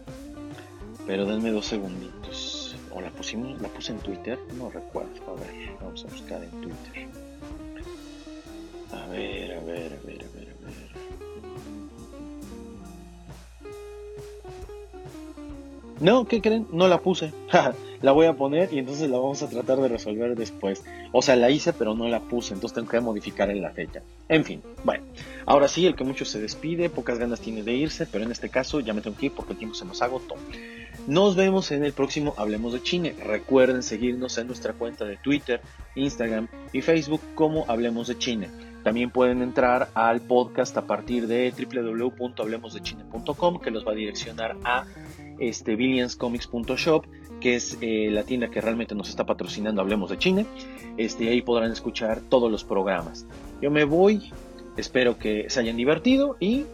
Pero 1.07 1.27
denme 1.27 1.51
dos 1.51 1.67
segunditos. 1.67 2.77
¿O 2.93 3.01
la 3.01 3.11
pusimos? 3.11 3.61
¿La 3.61 3.69
puse 3.69 3.93
en 3.93 3.99
Twitter? 3.99 4.39
No 4.57 4.71
recuerdo. 4.71 5.11
A 5.29 5.35
ver, 5.41 5.71
vamos 5.81 6.05
a 6.05 6.09
buscar 6.09 6.43
en 6.43 6.51
Twitter. 6.61 7.09
A 8.93 9.07
ver, 9.09 9.53
a 9.53 9.61
ver, 9.61 9.93
a 9.93 10.07
ver, 10.07 10.23
a 10.23 10.37
ver. 10.37 10.51
No, 16.01 16.27
¿qué 16.27 16.41
creen? 16.41 16.67
No 16.73 16.89
la 16.89 16.99
puse. 16.99 17.33
la 18.03 18.13
voy 18.13 18.27
a 18.27 18.33
poner 18.33 18.73
y 18.73 18.79
entonces 18.79 19.11
la 19.11 19.19
vamos 19.19 19.43
a 19.43 19.51
tratar 19.51 19.79
de 19.79 19.89
resolver 19.89 20.35
después. 20.35 20.83
O 21.13 21.21
sea, 21.21 21.37
la 21.37 21.51
hice 21.51 21.75
pero 21.75 21.95
no 21.95 22.09
la 22.09 22.21
puse, 22.21 22.55
entonces 22.55 22.75
tengo 22.75 22.89
que 22.89 23.01
modificar 23.01 23.51
en 23.51 23.61
la 23.61 23.71
fecha. 23.71 24.01
En 24.29 24.45
fin, 24.45 24.63
bueno. 24.85 25.05
Ahora 25.45 25.69
sí, 25.69 25.87
el 25.87 25.95
que 25.95 26.05
mucho 26.05 26.25
se 26.25 26.41
despide, 26.41 26.89
pocas 26.89 27.19
ganas 27.19 27.41
tiene 27.41 27.63
de 27.63 27.75
irse, 27.75 28.07
pero 28.07 28.25
en 28.25 28.33
este 28.33 28.49
caso 28.49 28.81
ya 28.81 28.95
me 28.95 29.03
tengo 29.03 29.17
que 29.17 29.27
ir 29.27 29.33
porque 29.33 29.53
el 29.53 29.59
tiempo 29.59 29.75
se 29.75 29.85
nos 29.85 30.01
agotó. 30.01 30.37
Nos 31.07 31.37
vemos 31.37 31.71
en 31.71 31.85
el 31.85 31.93
próximo 31.93 32.33
Hablemos 32.39 32.73
de 32.73 32.83
Chile. 32.83 33.15
Recuerden 33.23 33.83
seguirnos 33.83 34.39
en 34.39 34.47
nuestra 34.47 34.73
cuenta 34.73 35.05
de 35.05 35.19
Twitter, 35.19 35.61
Instagram 35.97 36.49
y 36.73 36.81
Facebook 36.81 37.21
como 37.35 37.67
Hablemos 37.69 38.09
de 38.09 38.17
Chile. 38.17 38.49
También 38.83 39.11
pueden 39.11 39.43
entrar 39.43 39.91
al 39.95 40.23
podcast 40.23 40.75
a 40.77 40.87
partir 40.87 41.27
de 41.27 41.53
www.hablemosdechine.com 41.53 43.61
que 43.61 43.71
los 43.71 43.87
va 43.87 43.93
a 43.93 43.95
direccionar 43.95 44.57
a 44.65 44.87
este, 45.41 45.77
que 47.41 47.55
es 47.57 47.79
eh, 47.81 48.11
la 48.11 48.23
tienda 48.25 48.51
que 48.51 48.61
realmente 48.61 48.95
nos 48.95 49.09
está 49.09 49.25
patrocinando 49.27 49.81
Hablemos 49.81 50.11
de 50.11 50.19
China. 50.19 50.45
Este, 50.97 51.29
ahí 51.29 51.43
podrán 51.43 51.73
escuchar 51.73 52.21
todos 52.21 52.51
los 52.51 52.65
programas. 52.65 53.27
Yo 53.61 53.71
me 53.71 53.85
voy, 53.85 54.31
espero 54.77 55.19
que 55.19 55.49
se 55.49 55.61
hayan 55.61 55.77
divertido 55.77 56.37
y 56.39 56.67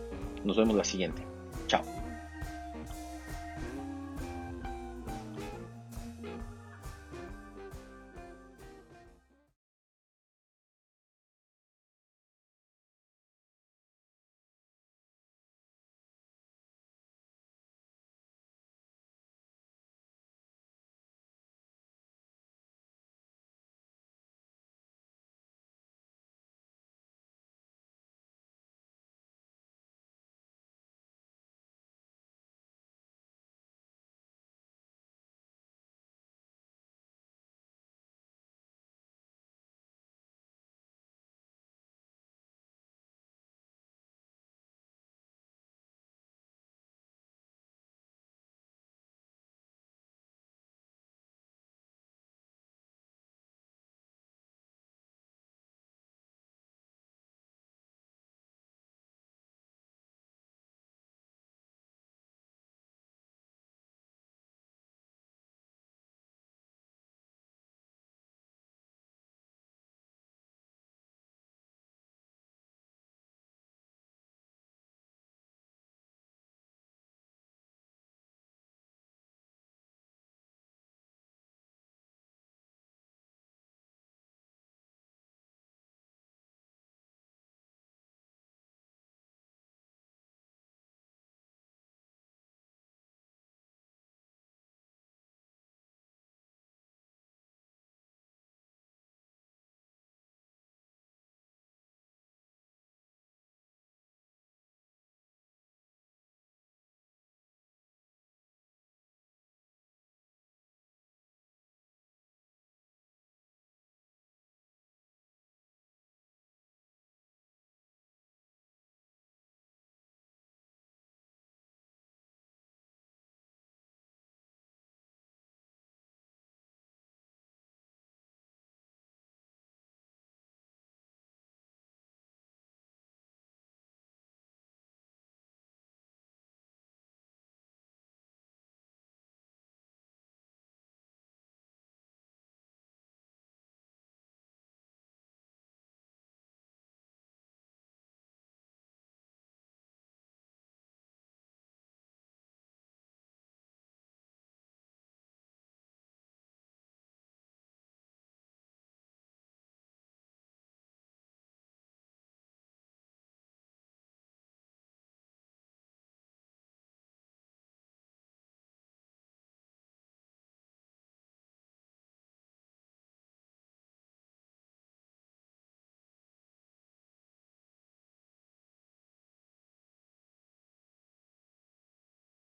nos 0.44 0.56
vemos 0.56 0.76
la 0.76 0.84
siguiente. 0.84 1.35